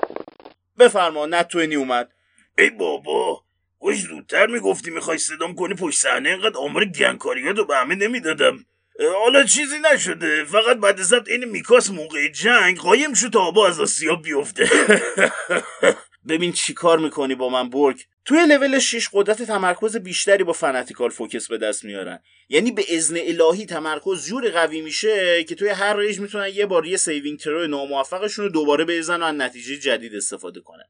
بفرما 0.79 1.27
نتوینی 1.27 1.75
اومد. 1.75 2.13
ای 2.59 2.71
بابا 2.71 3.45
خوش 3.79 3.97
زودتر 3.97 4.47
می‌گفتی 4.47 4.91
می‌خوای 4.91 5.19
صدام 5.19 5.55
کنی 5.55 5.75
پشت 5.75 5.99
صحنه 5.99 6.29
اینقدر 6.29 6.57
آمار 6.57 6.85
گندکاریات 6.85 7.59
رو 7.59 7.65
به 7.65 7.77
همه 7.77 7.95
نمی‌دادم. 7.95 8.67
حالا 9.07 9.45
چیزی 9.45 9.77
نشده. 9.95 10.45
فقط 10.45 10.77
بعد 10.77 11.03
ضبط 11.03 11.29
این 11.29 11.45
میکاس 11.45 11.91
موقع 11.91 12.29
جنگ 12.29 12.79
قایم 12.79 13.15
شد 13.15 13.29
تا 13.29 13.41
آبا 13.41 13.69
از 13.69 13.81
آسیاب 13.81 14.23
بیفته. 14.23 14.71
ببین 16.29 16.53
چی 16.53 16.75
کار 16.75 16.99
می‌کنی 16.99 17.35
با 17.35 17.49
من 17.49 17.71
برگ 17.71 18.01
توی 18.25 18.47
لول 18.47 18.79
6 18.79 19.09
قدرت 19.13 19.43
تمرکز 19.43 19.97
بیشتری 19.97 20.45
با 20.45 20.53
fanatical 20.53 21.11
focus 21.11 21.49
به 21.49 21.59
دست 21.59 21.85
میارن. 21.85 22.19
یعنی 22.49 22.73
به 22.73 22.97
اذن 22.97 23.17
الهی 23.17 23.67
تمرکز 23.67 24.27
جور 24.27 24.51
قوی 24.51 24.81
میشه 24.81 25.45
که 25.45 25.55
توی 25.55 25.69
هر 25.69 25.97
rage 25.97 26.21
می‌تونن 26.21 26.49
یه 26.55 26.67
بار 26.67 26.87
یه 26.87 26.97
saving 26.97 27.39
throw 27.39 27.67
ناموفقشون 27.67 28.45
رو 28.45 28.51
دوباره 28.51 28.85
بزنن 28.85 29.23
و 29.23 29.25
از 29.25 29.35
نتیجه 29.35 29.77
جدید 29.77 30.15
استفاده 30.15 30.61
کنن. 30.61 30.85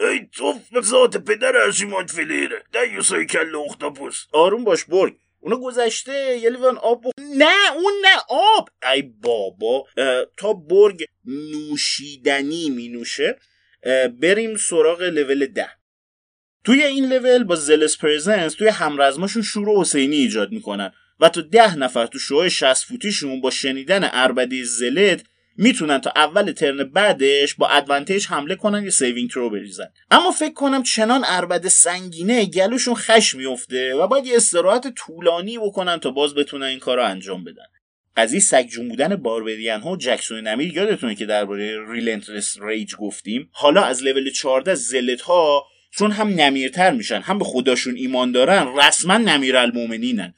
ای 0.00 0.28
توف 0.32 0.56
به 0.72 0.80
ذات 0.80 1.16
پدر 1.16 1.56
ارشیماند 1.56 2.10
فلیره 2.10 2.62
دیوسای 2.72 3.26
کل 3.26 3.56
اختاپوس. 3.56 4.24
آروم 4.32 4.64
باش 4.64 4.84
برگ 4.84 5.16
اونو 5.42 5.56
گذشته 5.60 6.38
یه 6.42 6.50
لیوان 6.50 6.76
آب 6.78 7.04
نه 7.18 7.72
اون 7.74 7.92
نه 8.02 8.16
آب. 8.28 8.68
ای 8.92 9.02
بابا. 9.02 9.86
تا 10.36 10.52
برگ 10.52 11.04
نوشیدنی 11.24 12.70
می 12.70 12.88
نوشه 12.88 13.38
بریم 14.20 14.56
سراغ 14.56 15.02
لول 15.02 15.46
ده. 15.46 15.68
توی 16.64 16.82
این 16.82 17.12
لول 17.12 17.44
با 17.44 17.54
زلس 17.54 17.98
پرزنس 17.98 18.54
توی 18.54 18.68
همرزماشون 18.68 19.42
شور 19.42 19.80
حسینی 19.80 20.16
ایجاد 20.16 20.52
می‌کنن 20.52 20.92
و 21.20 21.28
تا 21.28 21.40
ده 21.40 21.76
نفر 21.76 22.06
تو 22.06 22.18
شوهای 22.18 22.50
60 22.50 22.84
فوتیشون 22.86 23.40
با 23.40 23.50
شنیدن 23.50 24.10
اربده 24.12 24.64
زلت 24.64 25.24
می‌تونن 25.56 25.98
تا 25.98 26.12
اول 26.16 26.52
turn 26.52 26.84
بعدش 26.84 27.54
با 27.54 27.68
advantage 27.68 28.26
حمله 28.26 28.54
کنن 28.54 28.84
یا 28.84 28.90
saving 28.90 29.30
throw 29.30 29.50
بریزن. 29.50 29.88
اما 30.10 30.30
فکر 30.30 30.54
کنم 30.54 30.82
چنان 30.82 31.22
عربده 31.26 31.68
سنگینه 31.68 32.44
گلوشون 32.44 32.94
خش 32.94 33.34
میفته 33.34 33.94
و 33.94 34.06
باید 34.06 34.26
یه 34.26 34.36
استراحت 34.36 34.94
طولانی 34.94 35.58
بکنن 35.58 36.00
تا 36.00 36.10
باز 36.10 36.34
بتونن 36.34 36.66
این 36.66 36.78
کار 36.78 36.96
رو 36.96 37.04
انجام 37.04 37.44
بدن. 37.44 37.64
قضیه 38.16 38.40
سگجون 38.40 38.88
بودن 38.88 39.16
barbarian 39.16 39.80
ها 39.80 39.96
جکسون 39.96 40.40
نمیر 40.40 40.76
یادتونه 40.76 41.14
که 41.14 41.26
درباره 41.26 41.92
relentless 41.92 42.56
rage 42.60 42.94
گفتیم؟ 42.94 43.50
حالا 43.52 43.84
از 43.84 44.02
level 44.02 44.30
14 44.30 44.74
zealot 44.74 45.20
ها 45.20 45.64
چون 45.90 46.10
هم 46.10 46.28
نمیرتر 46.28 46.90
میشن 46.90 47.20
هم 47.20 47.38
به 47.38 47.44
خداشون 47.44 47.94
ایمان 47.96 48.32
دارن 48.32 48.66
رسما 48.76 49.18
نمیر 49.18 49.56
المومنینن 49.56 50.34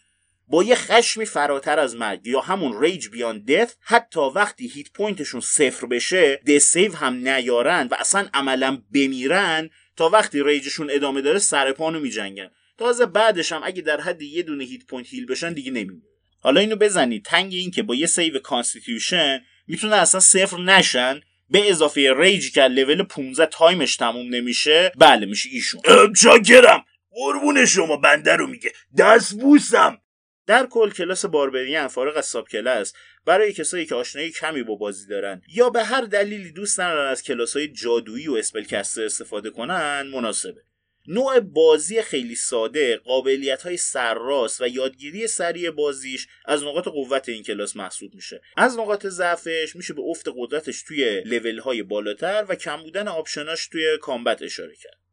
با 0.49 0.65
یه 0.65 0.75
خشمی 0.75 1.27
فراتر 1.27 1.79
از 1.79 1.97
مرگ 1.97 2.27
یا 2.27 2.41
همون 2.41 2.83
rage 2.83 3.09
beyond 3.09 3.45
death 3.45 3.75
حتی 3.81 4.21
وقتی 4.35 4.67
hit 4.67 4.91
point 4.93 5.19
شون 5.19 5.41
صفر 5.41 5.87
بشه 5.87 6.41
save 6.61 6.97
هم 6.97 7.29
نیارن 7.29 7.89
و 7.91 7.95
اصلا 7.99 8.29
عملا 8.35 8.83
بمیرن 8.95 9.71
تا 9.97 10.09
وقتی 10.09 10.43
rage 10.43 10.67
شون 10.67 10.91
ادامه 10.91 11.21
داره 11.21 11.39
سر 11.39 11.73
پان 11.73 11.91
و 11.91 12.01
میجنگن. 12.01 12.51
تازه 12.79 13.07
بعدش 13.07 13.53
هم 13.53 13.61
اگه 13.65 13.83
در 13.83 14.01
حد 14.01 14.23
یه 14.23 14.43
دونه 14.43 14.65
hit 14.65 14.87
point 14.87 15.07
heal 15.09 15.27
بشن 15.27 15.53
دیگه 15.53 15.71
نمیمیرن. 15.71 16.03
حالا 16.41 16.61
اینو 16.61 16.77
بزنید. 16.77 17.25
تنگ 17.25 17.53
این 17.55 17.71
که 17.71 17.83
با 17.83 17.95
یه 17.95 18.07
save 18.07 18.39
constitution 18.39 19.41
می‌تونه 19.67 19.97
اصلا 19.97 20.21
صفر 20.21 20.61
نشن. 20.61 21.21
به 21.51 21.71
اضافه 21.71 22.15
rage 22.17 22.44
ی 22.44 22.51
که 22.51 22.63
level 22.63 23.03
15 23.03 23.47
time 23.47 23.80
ش 23.80 23.97
تموم 23.97 24.35
نمیشه. 24.35 24.93
بله 24.97 25.27
میشه 25.27 25.49
ایشون. 25.53 25.83
چاکرم 26.23 26.85
قربون 27.11 27.67
شما 27.67 27.97
بنده 27.97 28.37
رو 28.37 28.47
میگه. 28.47 28.73
دست 28.99 29.35
بوسم 29.35 29.99
در 30.47 30.67
کل 30.67 30.91
کلاس 30.91 31.25
barbarian 31.25 31.89
فارغ 31.89 32.17
از 32.17 32.27
subclass 32.27 32.93
برای 33.25 33.53
کسایی 33.53 33.87
که 33.87 33.95
آشنایی 33.95 34.31
کمی 34.31 34.63
با 34.63 34.75
بازی 34.75 35.07
دارن 35.09 35.43
یا 35.55 35.71
به 35.71 35.85
هر 35.85 36.01
دلیلی 36.01 36.53
دوست 36.53 36.81
ندارن 36.81 37.11
از 37.11 37.23
کلاس 37.23 37.57
های 37.57 37.69
جادویی 37.69 38.29
و 38.29 38.35
spellcaster 38.35 39.05
استفاده 39.05 39.51
کنن 39.51 40.03
مناسبه. 40.03 40.63
نوع 41.09 41.41
بازی 41.41 42.03
خیلی 42.03 42.35
ساده 42.35 42.97
قابلیت 42.97 43.63
های 43.63 43.77
سرراست 43.77 44.61
و 44.61 44.69
یادگیری 44.69 45.27
سریع 45.27 45.71
بازیش 45.71 46.27
از 46.45 46.63
نقاط 46.63 46.89
قوت 46.89 47.29
این 47.29 47.43
کلاس 47.43 47.77
محسوب 47.77 48.15
میشه. 48.15 48.41
از 48.57 48.79
نقاط 48.79 49.07
ضعفش 49.07 49.77
میشه 49.77 49.95
به 49.95 50.03
افت 50.03 50.29
قدرتش 50.37 50.83
توی 50.83 51.21
لول 51.21 51.59
های 51.59 51.83
بالاتر 51.83 52.47
و 52.49 52.55
کم 52.55 52.83
بودن 52.83 53.09
option 53.09 53.54
اش 53.54 53.69
توی 53.69 53.99
combat 54.01 54.43
اشاره 54.43 54.77
کرد. 54.77 55.04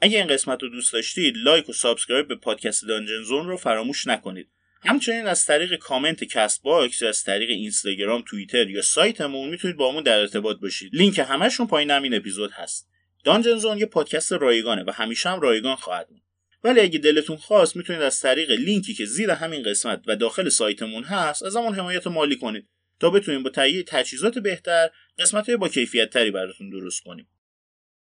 اگه 0.00 0.18
این 0.18 0.26
قسمت 0.26 0.62
رو 0.62 0.68
دوست 0.68 0.92
داشتید 0.92 1.34
لایک 1.36 1.68
و 1.68 1.72
subscribe 1.72 2.28
به 2.28 2.36
پادکست 2.36 2.84
Dungeon 2.88 3.22
Zone 3.22 3.48
رو 3.48 3.56
فراموش 3.56 4.06
نکنید. 4.06 4.48
همچنین 4.82 5.26
از 5.26 5.46
طریق 5.46 5.74
comment 5.74 6.24
Castbox 6.24 7.02
از 7.02 7.24
طریق 7.24 7.50
اینستاگرام 7.50 8.24
توییتر 8.26 8.70
یا 8.70 8.82
سایتمون 8.82 9.48
می‌تونید 9.48 9.76
باهامون 9.76 10.02
در 10.02 10.18
ارتباط 10.18 10.56
باشید. 10.60 10.94
لینک 10.94 11.18
همشون 11.18 11.66
پایین 11.66 11.90
همین 11.90 12.14
اپیزود 12.14 12.50
هست. 12.52 12.88
Dungeon 13.24 13.58
Zone 13.58 13.78
یه 13.78 13.86
پادکست 13.86 14.32
رایگانه 14.32 14.84
و 14.86 14.90
همیشه 14.90 15.28
هم 15.28 15.40
رایگان 15.40 15.76
خواهد 15.76 16.08
بود. 16.08 16.22
ولی 16.64 16.80
اگه 16.80 16.98
دلتون 16.98 17.36
خواست 17.36 17.76
می‌تونید 17.76 18.02
از 18.02 18.20
طریق 18.20 18.50
لینکی 18.50 18.94
که 18.94 19.04
زیر 19.04 19.30
همین 19.30 19.62
قسمت 19.62 20.02
و 20.06 20.16
داخل 20.16 20.48
سایتمون 20.48 21.04
هست 21.04 21.42
ازمون 21.42 21.74
حمایت 21.74 22.06
مالی 22.06 22.36
کنید 22.36 22.68
تا 23.00 23.10
بتونیم 23.10 23.42
با 23.42 23.50
تهیه 23.50 23.82
تجهیزات 23.82 24.38
بهتر 24.38 24.90
قسمت 25.18 25.50
با 25.50 25.68
کیفیت 25.68 26.10
تری 26.10 26.30
براتون 26.30 26.70
درست 26.70 27.02
کنیم. 27.02 27.28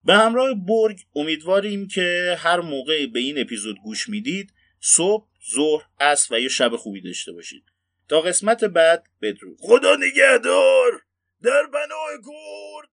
به 0.04 0.14
همراه 0.14 0.54
برگ 0.54 1.00
امیدواریم 1.14 1.88
که 1.88 2.36
هر 2.38 2.60
موقع 2.60 3.06
به 3.06 3.20
این 3.20 3.40
اپیزود 3.40 3.76
گوش 3.84 4.08
می‌دید 4.08 4.52
صبح، 4.80 5.26
ظهر، 5.54 5.84
عصر 6.00 6.34
و 6.34 6.38
یا 6.38 6.48
شب 6.48 6.76
خوبی 6.76 7.00
داشته 7.00 7.32
باشید. 7.32 7.64
تا 8.08 8.20
قسمت 8.20 8.64
بعد 8.64 9.06
بدرود. 9.22 9.58
خدا 9.60 9.96
نگهدار! 9.96 11.02
در 11.42 11.66
بنای 11.66 12.16
کرد 12.26 12.90